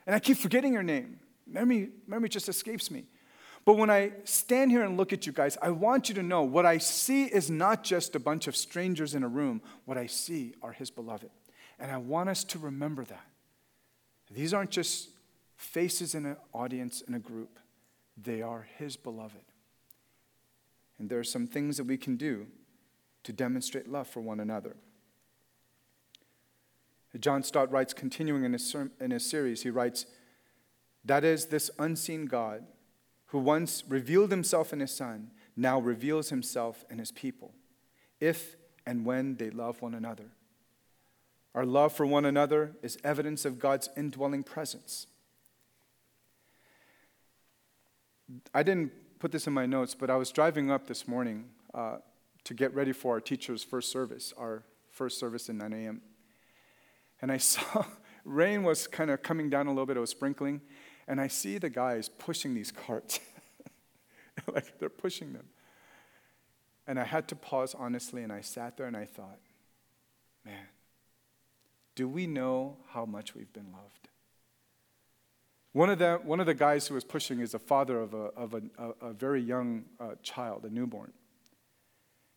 And 0.06 0.16
I 0.16 0.20
keep 0.20 0.38
forgetting 0.38 0.74
your 0.74 0.84
name. 0.84 1.20
Memory, 1.46 1.90
memory 2.08 2.30
just 2.30 2.50
escapes 2.50 2.90
me. 2.90 3.06
But 3.64 3.78
when 3.78 3.90
I 3.90 4.14
stand 4.24 4.72
here 4.72 4.84
and 4.84 4.98
look 4.98 5.14
at 5.14 5.28
you 5.28 5.32
guys, 5.32 5.58
I 5.62 5.70
want 5.70 6.10
you 6.10 6.16
to 6.16 6.24
know 6.24 6.42
what 6.42 6.66
I 6.66 6.80
see 6.80 7.26
is 7.26 7.50
not 7.50 7.84
just 7.84 8.16
a 8.16 8.20
bunch 8.20 8.48
of 8.48 8.56
strangers 8.56 9.14
in 9.14 9.24
a 9.24 9.28
room. 9.28 9.62
What 9.86 9.98
I 9.98 10.08
see 10.08 10.56
are 10.64 10.72
His 10.72 10.90
beloved. 10.90 11.30
And 11.80 11.92
I 11.92 11.98
want 11.98 12.30
us 12.30 12.44
to 12.46 12.60
remember 12.60 13.06
that. 13.06 13.26
These 14.32 14.54
aren't 14.54 14.72
just 14.72 15.10
faces 15.58 16.16
in 16.16 16.26
an 16.26 16.38
audience 16.54 17.02
in 17.02 17.14
a 17.14 17.20
group, 17.20 17.60
they 18.18 18.42
are 18.42 18.68
His 18.78 18.96
beloved. 18.96 19.46
And 20.98 21.10
there 21.10 21.20
are 21.20 21.24
some 21.24 21.48
things 21.48 21.78
that 21.78 21.84
we 21.84 21.98
can 21.98 22.16
do 22.16 22.48
to 23.24 23.34
demonstrate 23.34 23.88
love 23.88 24.08
for 24.08 24.22
one 24.22 24.40
another. 24.40 24.76
John 27.20 27.44
Stott 27.44 27.72
writes, 27.72 27.94
continuing 27.94 28.44
in 28.46 28.54
his, 28.54 28.76
in 29.00 29.12
his 29.12 29.30
series, 29.30 29.64
he 29.64 29.70
writes, 29.70 30.06
That 31.04 31.24
is, 31.24 31.48
this 31.48 31.70
unseen 31.78 32.26
God, 32.26 32.64
who 33.28 33.40
once 33.40 33.84
revealed 33.88 34.32
himself 34.32 34.72
in 34.72 34.80
his 34.80 34.92
Son, 34.92 35.32
now 35.56 35.80
reveals 35.80 36.30
himself 36.30 36.86
in 36.90 37.00
his 37.00 37.12
people, 37.12 37.54
if 38.20 38.56
and 38.86 39.06
when 39.06 39.36
they 39.36 39.50
love 39.50 39.82
one 39.82 39.94
another. 39.94 40.32
Our 41.54 41.66
love 41.66 41.92
for 41.92 42.06
one 42.06 42.24
another 42.24 42.76
is 42.82 42.98
evidence 43.04 43.44
of 43.44 43.60
God's 43.60 43.90
indwelling 43.98 44.44
presence. 44.44 45.08
I 48.54 48.64
didn't 48.64 48.94
put 49.20 49.34
this 49.34 49.48
in 49.48 49.54
my 49.54 49.66
notes, 49.66 49.94
but 49.94 50.10
I 50.10 50.16
was 50.16 50.32
driving 50.32 50.72
up 50.72 50.88
this 50.88 51.08
morning 51.08 51.50
uh, 51.74 51.98
to 52.46 52.54
get 52.54 52.74
ready 52.74 52.94
for 52.94 53.16
our 53.16 53.22
teacher's 53.22 53.64
first 53.64 53.92
service, 53.92 54.34
our 54.38 54.64
first 54.90 55.20
service 55.20 55.50
at 55.50 55.56
9 55.56 55.74
a.m. 55.74 56.02
And 57.22 57.32
I 57.32 57.38
saw 57.38 57.86
rain 58.26 58.64
was 58.64 58.88
kind 58.88 59.12
of 59.12 59.22
coming 59.22 59.50
down 59.50 59.68
a 59.68 59.70
little 59.70 59.86
bit, 59.86 59.98
it 59.98 60.02
was 60.02 60.10
sprinkling, 60.10 60.62
and 61.08 61.20
I 61.20 61.28
see 61.28 61.58
the 61.58 61.70
guys 61.70 62.10
pushing 62.10 62.54
these 62.54 62.72
carts. 62.72 63.20
like 64.54 64.80
they're 64.80 64.90
pushing 64.90 65.34
them. 65.34 65.48
And 66.88 67.00
I 67.00 67.04
had 67.04 67.28
to 67.30 67.36
pause 67.36 67.76
honestly, 67.78 68.24
and 68.24 68.32
I 68.32 68.42
sat 68.42 68.78
there 68.78 68.88
and 68.88 68.98
I 68.98 69.06
thought, 69.06 69.40
man, 70.46 70.68
do 71.96 72.08
we 72.08 72.28
know 72.28 72.78
how 72.90 73.06
much 73.06 73.36
we've 73.36 73.52
been 73.54 73.72
loved? 73.72 74.10
One 75.74 75.90
of 75.90 76.00
the, 76.00 76.20
one 76.24 76.40
of 76.40 76.46
the 76.46 76.54
guys 76.54 76.88
who 76.88 76.96
was 76.96 77.04
pushing 77.04 77.40
is 77.40 77.52
the 77.52 77.60
father 77.60 78.00
of 78.00 78.14
a, 78.14 78.26
of 78.36 78.54
a, 78.54 78.62
a, 78.78 79.10
a 79.10 79.14
very 79.14 79.42
young 79.42 79.86
uh, 80.00 80.16
child, 80.22 80.66
a 80.66 80.70
newborn. 80.70 81.14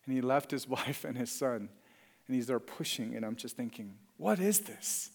And 0.05 0.15
he 0.15 0.21
left 0.21 0.51
his 0.51 0.67
wife 0.69 1.03
and 1.03 1.17
his 1.17 1.31
son, 1.31 1.69
and 2.27 2.35
he's 2.35 2.47
there 2.47 2.59
pushing. 2.59 3.15
And 3.15 3.25
I'm 3.25 3.35
just 3.35 3.57
thinking, 3.57 3.95
what 4.17 4.39
is 4.39 4.59
this? 4.61 5.09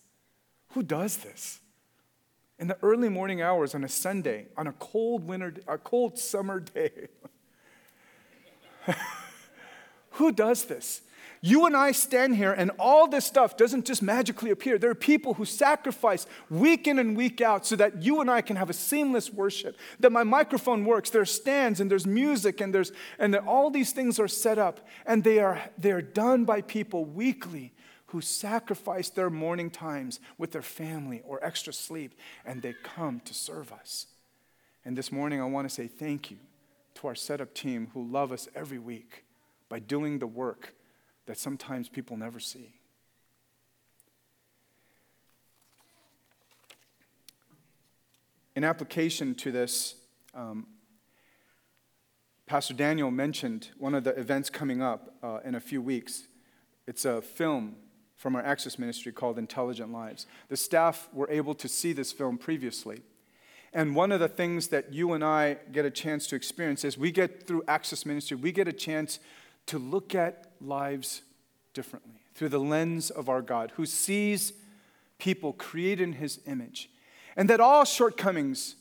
Who 0.71 0.83
does 0.83 1.19
this? 1.19 1.61
In 2.59 2.69
the 2.69 2.77
early 2.83 3.09
morning 3.09 3.41
hours 3.41 3.75
on 3.75 3.85
a 3.85 3.89
Sunday, 3.89 4.47
on 4.57 4.67
a 4.67 4.73
cold 4.73 5.27
winter, 5.27 5.55
a 5.67 5.79
cold 5.79 6.19
summer 6.19 6.61
day. 6.61 7.09
Who 10.13 10.33
does 10.33 10.65
this? 10.65 11.01
You 11.43 11.65
and 11.65 11.75
I 11.75 11.93
stand 11.93 12.37
here, 12.37 12.53
and 12.53 12.71
all 12.79 13.09
this 13.09 13.25
stuff 13.25 13.57
doesn't 13.57 13.87
just 13.87 14.03
magically 14.03 14.51
appear. 14.51 14.77
There 14.77 14.91
are 14.91 14.95
people 14.95 15.35
who 15.35 15.47
sacrifice 15.47 16.27
week 16.51 16.87
in 16.87 16.99
and 16.99 17.17
week 17.17 17.41
out 17.41 17.65
so 17.65 17.77
that 17.77 18.03
you 18.03 18.21
and 18.21 18.31
I 18.31 18.43
can 18.43 18.57
have 18.57 18.69
a 18.69 18.75
seamless 18.75 19.33
worship, 19.33 19.79
that 20.01 20.13
my 20.13 20.23
microphone 20.23 20.85
works. 20.85 21.09
There 21.09 21.23
are 21.23 21.27
stands, 21.27 21.81
and 21.81 21.91
there's 21.91 22.07
music, 22.07 22.61
and, 22.61 22.75
there's, 22.75 22.93
and 23.19 23.35
all 23.35 23.71
these 23.71 23.93
things 23.93 24.21
are 24.21 24.29
set 24.29 24.59
up, 24.59 24.87
and 25.07 25.25
they 25.25 25.39
are, 25.39 25.63
they 25.79 25.93
are 25.93 26.03
done 26.03 26.45
by 26.45 26.61
people 26.61 27.07
weekly 27.07 27.73
who 28.11 28.20
sacrifice 28.20 29.09
their 29.09 29.31
morning 29.31 29.70
times 29.70 30.18
with 30.37 30.51
their 30.53 30.62
family 30.62 31.23
or 31.25 31.42
extra 31.44 31.73
sleep, 31.73 32.14
and 32.44 32.61
they 32.61 32.75
come 32.83 33.20
to 33.20 33.33
serve 33.33 33.73
us. 33.73 34.07
And 34.85 34.96
this 34.96 35.12
morning, 35.12 35.40
I 35.40 35.44
want 35.44 35.68
to 35.68 35.75
say 35.75 35.87
thank 35.87 36.31
you 36.31 36.38
to 36.94 37.07
our 37.07 37.14
setup 37.14 37.55
team 37.55 37.89
who 37.95 38.05
love 38.05 38.32
us 38.32 38.49
every 38.55 38.78
week 38.78 39.24
by 39.68 39.78
doing 39.78 40.18
the 40.18 40.26
work 40.26 40.74
that 41.26 41.39
sometimes 41.39 41.89
people 41.89 42.16
never 42.16 42.41
see. 42.41 42.74
In 48.57 48.64
application 48.64 49.37
to 49.37 49.53
this, 49.53 49.95
um, 50.35 50.66
Pastor 52.47 52.74
Daniel 52.74 53.12
mentioned 53.12 53.68
one 53.78 53.95
of 53.95 54.03
the 54.03 54.11
events 54.18 54.51
coming 54.51 54.82
up 54.82 55.14
uh, 55.22 55.39
in 55.45 55.55
a 55.55 55.61
few 55.61 55.80
weeks. 55.80 56.24
It's 56.89 57.05
a 57.05 57.22
film 57.22 57.76
from 58.21 58.37
our 58.37 58.43
Access 58.43 58.79
Ministry 58.79 59.12
called 59.12 59.39
Intelligent 59.39 59.91
Lives. 59.91 60.27
The 60.51 60.57
staff 60.57 61.09
were 61.11 61.29
able 61.31 61.55
to 61.55 61.66
see 61.66 61.95
this 61.95 62.12
film 62.12 62.37
previously. 62.37 63.01
And 63.73 63.97
one 63.97 64.12
of 64.12 64.21
the 64.21 64.29
things 64.29 64.68
that 64.68 64.93
you 64.93 65.14
and 65.14 65.25
I 65.25 65.57
get 65.73 65.87
a 65.87 65.91
chance 65.91 66.27
to 66.27 66.37
experience 66.37 66.85
is 66.85 66.99
we 66.99 67.12
get 67.12 67.47
through 67.47 67.62
Access 67.66 68.05
Ministry, 68.05 68.37
we 68.37 68.53
get 68.53 68.68
a 68.68 68.75
chance 68.75 69.21
to 69.68 69.79
look 69.79 70.14
at 70.14 70.51
lives 70.61 71.23
differently 71.73 72.21
through 72.35 72.51
the 72.51 72.61
lens 72.61 73.09
of 73.09 73.31
our 73.31 73.41
God 73.41 73.73
who 73.77 73.87
sees 73.87 74.53
people 75.16 75.55
created 75.55 76.03
in 76.03 76.12
his 76.12 76.41
image. 76.47 76.91
And 77.39 77.49
that 77.49 77.59
all 77.59 77.87
shortcomings, 77.87 78.77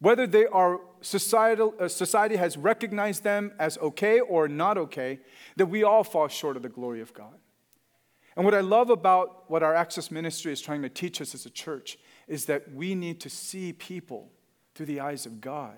whether 0.00 0.26
they 0.26 0.44
are 0.44 0.80
societal, 1.00 1.72
uh, 1.80 1.88
society 1.88 2.36
has 2.36 2.58
recognized 2.58 3.24
them 3.24 3.52
as 3.58 3.78
okay 3.78 4.20
or 4.20 4.48
not 4.48 4.76
okay, 4.76 5.20
that 5.56 5.66
we 5.66 5.82
all 5.82 6.04
fall 6.04 6.28
short 6.28 6.58
of 6.58 6.62
the 6.62 6.68
glory 6.68 7.00
of 7.00 7.14
God. 7.14 7.38
And 8.36 8.44
what 8.44 8.54
I 8.54 8.60
love 8.60 8.88
about 8.90 9.50
what 9.50 9.62
our 9.62 9.74
Access 9.74 10.10
Ministry 10.10 10.52
is 10.52 10.60
trying 10.60 10.82
to 10.82 10.88
teach 10.88 11.20
us 11.20 11.34
as 11.34 11.44
a 11.44 11.50
church 11.50 11.98
is 12.26 12.46
that 12.46 12.72
we 12.72 12.94
need 12.94 13.20
to 13.20 13.30
see 13.30 13.72
people 13.72 14.30
through 14.74 14.86
the 14.86 15.00
eyes 15.00 15.26
of 15.26 15.40
God 15.40 15.76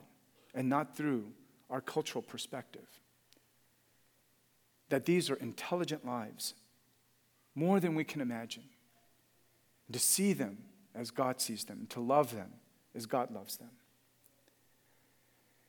and 0.55 0.69
not 0.69 0.97
through 0.97 1.33
our 1.69 1.81
cultural 1.81 2.23
perspective. 2.23 2.87
That 4.89 5.07
these 5.07 5.31
are 5.31 5.37
intelligent 5.37 6.07
lives, 6.07 6.55
more 7.55 7.81
than 7.81 7.95
we 7.95 8.05
can 8.05 8.21
imagine. 8.21 8.65
to 9.93 9.99
see 9.99 10.33
them 10.33 10.59
as 10.95 11.11
God 11.11 11.41
sees 11.41 11.65
them, 11.65 11.87
to 11.91 12.01
love 12.01 12.35
them 12.35 12.53
as 12.95 13.07
God 13.07 13.31
loves 13.33 13.57
them. 13.57 13.71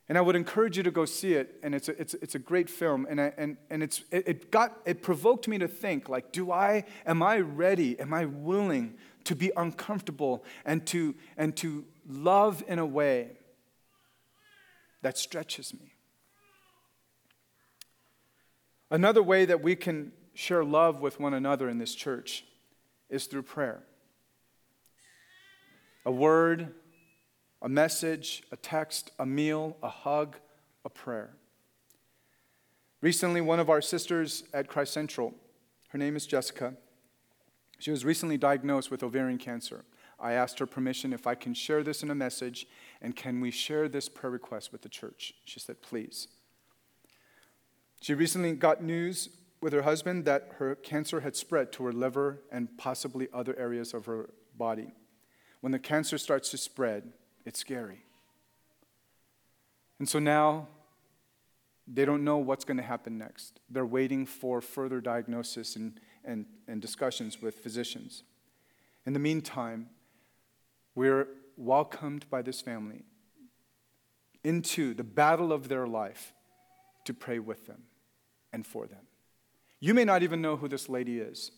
And 0.08 0.18
I 0.18 0.22
would 0.22 0.36
encourage 0.36 0.78
you 0.78 0.84
to 0.84 0.92
go 0.92 1.06
see 1.06 1.34
it. 1.34 1.56
And 1.64 1.74
it's 1.74 1.90
a, 1.90 2.00
it's, 2.00 2.14
it's 2.16 2.36
a 2.36 2.40
great 2.40 2.70
film. 2.70 3.08
And, 3.10 3.20
I, 3.20 3.34
and, 3.38 3.58
and 3.70 3.82
it's, 3.82 4.04
it, 4.12 4.28
it, 4.28 4.52
got, 4.52 4.78
it 4.86 5.02
provoked 5.02 5.48
me 5.48 5.58
to 5.58 5.68
think, 5.68 6.10
like, 6.10 6.32
do 6.32 6.52
I, 6.52 6.86
am 7.06 7.24
I 7.24 7.40
ready? 7.40 8.00
Am 8.00 8.14
I 8.14 8.26
willing 8.26 8.98
to 9.24 9.36
be 9.36 9.52
uncomfortable 9.58 10.44
and 10.64 10.86
to, 10.88 11.16
and 11.38 11.56
to 11.58 11.86
love 12.08 12.64
in 12.68 12.78
a 12.78 12.86
way 12.86 13.32
that 15.02 15.18
stretches 15.18 15.74
me? 15.74 15.94
Another 18.92 19.24
way 19.24 19.46
that 19.46 19.64
we 19.64 19.76
can 19.76 20.12
share 20.36 20.64
love 20.64 21.02
with 21.02 21.20
one 21.20 21.34
another 21.34 21.68
in 21.68 21.80
this 21.80 21.96
church 21.96 22.46
is 23.10 23.26
through 23.26 23.42
prayer. 23.42 23.82
A 26.06 26.12
word, 26.12 26.76
a 27.66 27.70
message, 27.70 28.44
a 28.52 28.56
text, 28.56 29.10
a 29.18 29.26
meal, 29.26 29.76
a 29.82 29.90
hug, 29.90 30.38
a 30.86 30.90
prayer. 30.90 31.32
Recently, 33.02 33.42
one 33.42 33.60
of 33.60 33.72
our 33.72 33.82
sisters 33.82 34.44
at 34.54 34.68
Christ 34.68 34.94
Central, 34.94 35.34
her 35.90 35.98
name 35.98 36.16
is 36.16 36.28
Jessica, 36.28 36.76
she 37.80 37.90
was 37.90 38.06
recently 38.06 38.38
diagnosed 38.38 38.92
with 38.92 39.02
ovarian 39.02 39.40
cancer. 39.40 39.84
I 40.20 40.34
asked 40.34 40.60
her 40.60 40.68
permission 40.68 41.12
if 41.12 41.26
I 41.26 41.34
can 41.34 41.56
share 41.56 41.82
this 41.82 42.04
in 42.04 42.12
a 42.12 42.16
message 42.16 42.68
and 43.02 43.16
can 43.16 43.42
we 43.42 43.50
share 43.50 43.90
this 43.90 44.10
prayer 44.10 44.32
request 44.32 44.72
with 44.72 44.84
the 44.84 44.90
church? 44.90 45.34
She 45.44 45.60
said, 45.60 45.82
please. 45.82 46.28
She 48.00 48.14
recently 48.14 48.54
got 48.54 48.84
news 48.84 49.30
with 49.60 49.74
her 49.74 49.82
husband 49.82 50.24
that 50.26 50.52
her 50.60 50.76
cancer 50.76 51.22
had 51.22 51.36
spread 51.36 51.72
to 51.74 51.86
her 51.86 51.92
liver 51.92 52.42
and 52.52 52.78
possibly 52.78 53.28
other 53.34 53.58
areas 53.58 53.96
of 53.96 54.06
her 54.06 54.30
body. 54.56 54.94
When 55.62 55.72
the 55.72 55.80
cancer 55.80 56.20
starts 56.20 56.52
to 56.52 56.58
spread, 56.58 57.12
it's 57.46 57.60
scary. 57.60 58.04
And 60.00 60.10
so 60.10 60.20
now 60.20 60.68
they 61.88 62.06
don't 62.06 62.24
know 62.24 62.38
what's 62.38 62.66
going 62.66 62.78
to 62.78 62.84
happen 62.84 63.18
next. 63.18 63.60
They're 63.70 63.86
waiting 63.86 64.26
for 64.26 64.60
further 64.60 65.00
diagnosis 65.00 65.76
and, 65.76 66.00
and, 66.24 66.46
and 66.68 66.82
discussions 66.82 67.42
with 67.42 67.56
physicians. 67.56 68.24
In 69.06 69.14
the 69.14 69.20
meantime, 69.20 69.90
we're 70.96 71.28
welcomed 71.58 72.30
by 72.30 72.42
this 72.42 72.60
family 72.62 73.04
into 74.44 74.94
the 74.94 75.04
battle 75.04 75.54
of 75.54 75.70
their 75.70 75.88
life 75.88 76.34
to 77.06 77.14
pray 77.14 77.40
with 77.40 77.68
them 77.68 77.84
and 78.52 78.66
for 78.66 78.88
them. 78.88 79.08
You 79.80 79.94
may 79.94 80.06
not 80.06 80.24
even 80.24 80.42
know 80.42 80.56
who 80.56 80.68
this 80.68 80.90
lady 80.90 81.20
is. 81.20 81.52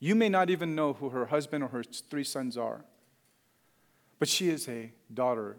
You 0.00 0.14
may 0.16 0.28
not 0.28 0.50
even 0.50 0.74
know 0.74 0.94
who 0.94 1.10
her 1.10 1.26
husband 1.26 1.62
or 1.62 1.68
her 1.68 1.84
three 1.84 2.24
sons 2.24 2.56
are. 2.56 2.84
But 4.22 4.28
she 4.28 4.50
is 4.50 4.68
a 4.68 4.92
daughter 5.12 5.56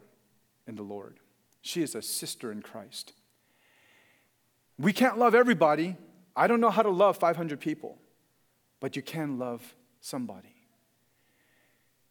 in 0.67 0.75
the 0.75 0.83
Lord, 0.83 1.19
she 1.61 1.81
is 1.81 1.95
a 1.95 2.01
sister 2.01 2.49
in 2.49 2.61
Christ. 2.61 3.11
We 4.79 4.93
can't 4.93 5.17
love 5.17 5.35
everybody. 5.35 5.97
I 6.33 6.47
don't 6.47 6.61
know 6.61 6.69
how 6.69 6.81
to 6.81 6.89
love 6.89 7.17
500 7.17 7.59
people, 7.59 7.97
but 8.79 8.95
you 8.95 9.01
can 9.01 9.37
love 9.37 9.75
somebody. 9.99 10.55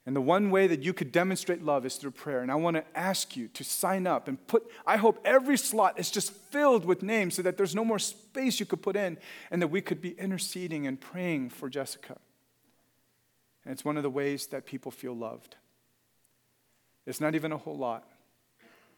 And 0.05 0.15
the 0.15 0.21
one 0.21 0.51
way 0.51 0.67
that 0.67 0.83
you 0.83 0.93
could 0.93 1.11
demonstrate 1.11 1.65
love 1.65 1.87
is 1.87 1.97
through 1.97 2.11
prayer. 2.11 2.43
And 2.43 2.53
I 2.53 2.57
want 2.57 2.77
to 2.77 2.85
ask 2.95 3.35
you 3.35 3.49
to 3.49 3.65
sign 3.65 4.07
up 4.07 4.29
and 4.29 4.47
put, 4.47 4.71
I 4.87 4.99
hope 4.99 5.23
every 5.25 5.57
slot 5.57 5.99
is 5.99 6.11
just 6.11 6.33
filled 6.33 6.85
with 6.85 7.03
names 7.03 7.37
so 7.37 7.41
that 7.41 7.57
there's 7.57 7.75
no 7.75 7.83
more 7.83 7.99
space 7.99 8.61
you 8.61 8.67
could 8.67 8.83
put 8.83 8.95
in 8.95 9.17
and 9.51 9.63
that 9.63 9.69
we 9.69 9.81
could 9.81 10.03
be 10.03 10.11
interceding 10.11 10.87
and 10.87 11.01
praying 11.01 11.49
for 11.49 11.71
Jessica. 11.71 12.19
And 13.65 13.73
it's 13.73 13.87
one 13.87 13.97
of 13.97 14.03
the 14.03 14.11
ways 14.11 14.49
that 14.49 14.67
people 14.67 14.91
feel 14.91 15.17
loved. 15.17 15.57
It's 17.07 17.21
not 17.21 17.35
even 17.35 17.53
a 17.53 17.59
whole 17.59 17.77
lot. 17.77 18.05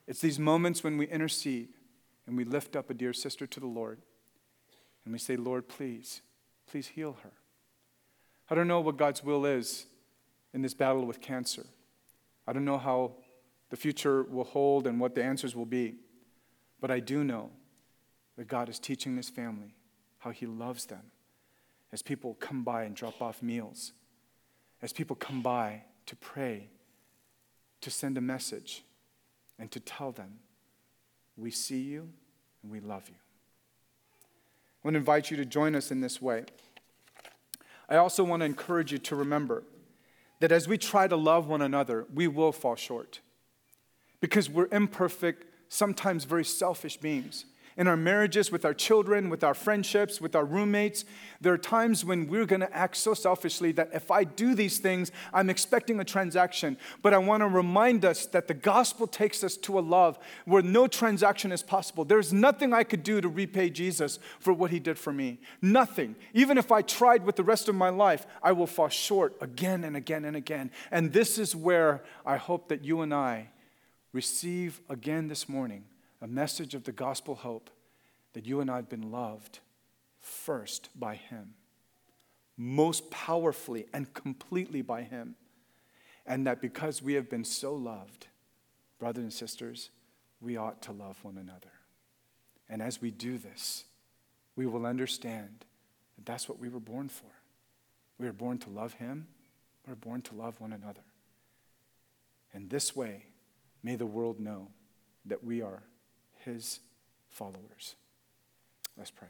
It's 0.06 0.20
these 0.20 0.38
moments 0.38 0.84
when 0.84 0.98
we 0.98 1.06
intercede 1.06 1.68
and 2.26 2.36
we 2.36 2.44
lift 2.44 2.76
up 2.76 2.90
a 2.90 2.94
dear 2.94 3.12
sister 3.12 3.46
to 3.46 3.60
the 3.60 3.66
Lord 3.66 3.98
and 5.04 5.12
we 5.12 5.18
say, 5.18 5.36
Lord, 5.36 5.68
please, 5.68 6.22
please 6.66 6.88
heal 6.88 7.16
her. 7.22 7.32
I 8.50 8.54
don't 8.54 8.68
know 8.68 8.80
what 8.80 8.96
God's 8.96 9.24
will 9.24 9.46
is 9.46 9.86
in 10.52 10.62
this 10.62 10.74
battle 10.74 11.06
with 11.06 11.20
cancer. 11.20 11.66
I 12.46 12.52
don't 12.52 12.64
know 12.64 12.78
how 12.78 13.12
the 13.70 13.76
future 13.76 14.22
will 14.22 14.44
hold 14.44 14.86
and 14.86 15.00
what 15.00 15.14
the 15.14 15.24
answers 15.24 15.56
will 15.56 15.66
be. 15.66 15.96
But 16.80 16.90
I 16.90 17.00
do 17.00 17.24
know 17.24 17.50
that 18.36 18.48
God 18.48 18.68
is 18.68 18.78
teaching 18.78 19.16
this 19.16 19.30
family 19.30 19.74
how 20.18 20.30
He 20.30 20.46
loves 20.46 20.86
them 20.86 21.10
as 21.92 22.02
people 22.02 22.34
come 22.34 22.62
by 22.62 22.84
and 22.84 22.94
drop 22.94 23.22
off 23.22 23.42
meals, 23.42 23.92
as 24.82 24.92
people 24.92 25.16
come 25.16 25.42
by 25.42 25.82
to 26.06 26.16
pray 26.16 26.68
to 27.84 27.90
send 27.90 28.16
a 28.16 28.20
message 28.20 28.82
and 29.58 29.70
to 29.70 29.78
tell 29.78 30.10
them, 30.10 30.38
we 31.36 31.50
see 31.50 31.80
you 31.80 32.08
and 32.62 32.72
we 32.72 32.80
love 32.80 33.08
you. 33.08 33.14
I 34.82 34.88
want 34.88 34.94
to 34.94 34.98
invite 34.98 35.30
you 35.30 35.36
to 35.36 35.44
join 35.44 35.74
us 35.74 35.90
in 35.90 36.00
this 36.00 36.20
way. 36.20 36.44
I 37.88 37.96
also 37.96 38.24
want 38.24 38.40
to 38.40 38.46
encourage 38.46 38.90
you 38.90 38.98
to 38.98 39.16
remember 39.16 39.64
that 40.40 40.50
as 40.50 40.66
we 40.66 40.78
try 40.78 41.06
to 41.06 41.16
love 41.16 41.46
one 41.46 41.60
another, 41.60 42.06
we 42.12 42.26
will 42.26 42.52
fall 42.52 42.74
short 42.74 43.20
because 44.20 44.48
we're 44.48 44.68
imperfect, 44.72 45.44
sometimes 45.68 46.24
very 46.24 46.44
selfish 46.44 46.96
beings 46.96 47.44
in 47.76 47.88
our 47.88 47.96
marriages, 47.96 48.52
with 48.52 48.64
our 48.64 48.74
children, 48.74 49.28
with 49.28 49.42
our 49.42 49.54
friendships, 49.54 50.20
with 50.20 50.36
our 50.36 50.44
roommates. 50.44 51.04
There 51.40 51.52
are 51.52 51.58
times 51.58 52.04
when 52.04 52.28
we're 52.28 52.46
going 52.46 52.60
to 52.60 52.76
act 52.76 52.96
so 52.96 53.14
selfishly 53.14 53.72
that 53.72 53.90
if 53.92 54.10
I 54.10 54.24
do 54.24 54.54
these 54.54 54.78
things, 54.78 55.10
I'm 55.32 55.50
expecting 55.50 55.98
a 55.98 56.04
transaction. 56.04 56.76
But 57.02 57.14
I 57.14 57.18
want 57.18 57.42
to 57.42 57.48
remind 57.48 58.04
us 58.04 58.26
that 58.26 58.48
the 58.48 58.54
gospel 58.54 59.06
takes 59.06 59.42
us 59.42 59.56
to 59.58 59.78
a 59.78 59.80
love 59.80 60.18
where 60.44 60.62
no 60.62 60.86
transaction 60.86 61.52
is 61.52 61.62
possible. 61.62 62.04
There's 62.04 62.32
nothing 62.32 62.72
I 62.72 62.84
could 62.84 63.02
do 63.02 63.20
to 63.20 63.28
repay 63.28 63.70
Jesus 63.70 64.18
for 64.38 64.52
what 64.52 64.70
he 64.70 64.78
did 64.78 64.98
for 64.98 65.12
me. 65.12 65.40
Nothing. 65.60 66.14
Even 66.32 66.58
if 66.58 66.70
I 66.70 66.82
tried 66.82 67.24
with 67.24 67.36
the 67.36 67.44
rest 67.44 67.68
of 67.68 67.74
my 67.74 67.88
life, 67.88 68.26
I 68.42 68.52
will 68.52 68.66
fall 68.66 68.88
short 68.88 69.36
again 69.40 69.84
and 69.84 69.96
again 69.96 70.24
and 70.24 70.36
again. 70.36 70.70
And 70.90 71.12
this 71.12 71.38
is 71.38 71.56
where 71.56 72.04
I 72.24 72.36
hope 72.36 72.68
that 72.68 72.84
you 72.84 73.00
and 73.00 73.12
I 73.12 73.48
receive 74.12 74.80
again 74.88 75.26
this 75.26 75.48
morning 75.48 75.84
a 76.24 76.26
message 76.26 76.74
of 76.74 76.84
the 76.84 76.92
gospel 76.92 77.34
hope 77.34 77.68
that 78.32 78.46
you 78.46 78.60
and 78.60 78.70
I 78.70 78.76
have 78.76 78.88
been 78.88 79.12
loved 79.12 79.58
first 80.22 80.88
by 80.98 81.16
Him, 81.16 81.52
most 82.56 83.10
powerfully 83.10 83.84
and 83.92 84.12
completely 84.14 84.80
by 84.80 85.02
Him. 85.02 85.34
And 86.24 86.46
that 86.46 86.62
because 86.62 87.02
we 87.02 87.12
have 87.12 87.28
been 87.28 87.44
so 87.44 87.74
loved, 87.74 88.28
brothers 88.98 89.22
and 89.22 89.32
sisters, 89.34 89.90
we 90.40 90.56
ought 90.56 90.80
to 90.82 90.92
love 90.92 91.22
one 91.22 91.36
another. 91.36 91.72
And 92.70 92.80
as 92.80 93.02
we 93.02 93.10
do 93.10 93.36
this, 93.36 93.84
we 94.56 94.64
will 94.64 94.86
understand 94.86 95.66
that 96.16 96.24
that's 96.24 96.48
what 96.48 96.58
we 96.58 96.70
were 96.70 96.80
born 96.80 97.10
for. 97.10 97.30
We 98.18 98.24
were 98.24 98.32
born 98.32 98.56
to 98.60 98.70
love 98.70 98.94
Him, 98.94 99.26
we 99.86 99.90
were 99.90 99.96
born 99.96 100.22
to 100.22 100.34
love 100.34 100.58
one 100.58 100.72
another. 100.72 101.04
And 102.54 102.70
this 102.70 102.96
way, 102.96 103.26
may 103.82 103.96
the 103.96 104.06
world 104.06 104.40
know 104.40 104.68
that 105.26 105.44
we 105.44 105.60
are 105.60 105.82
his 106.44 106.80
followers. 107.28 107.96
Let's 108.96 109.10
pray. 109.10 109.28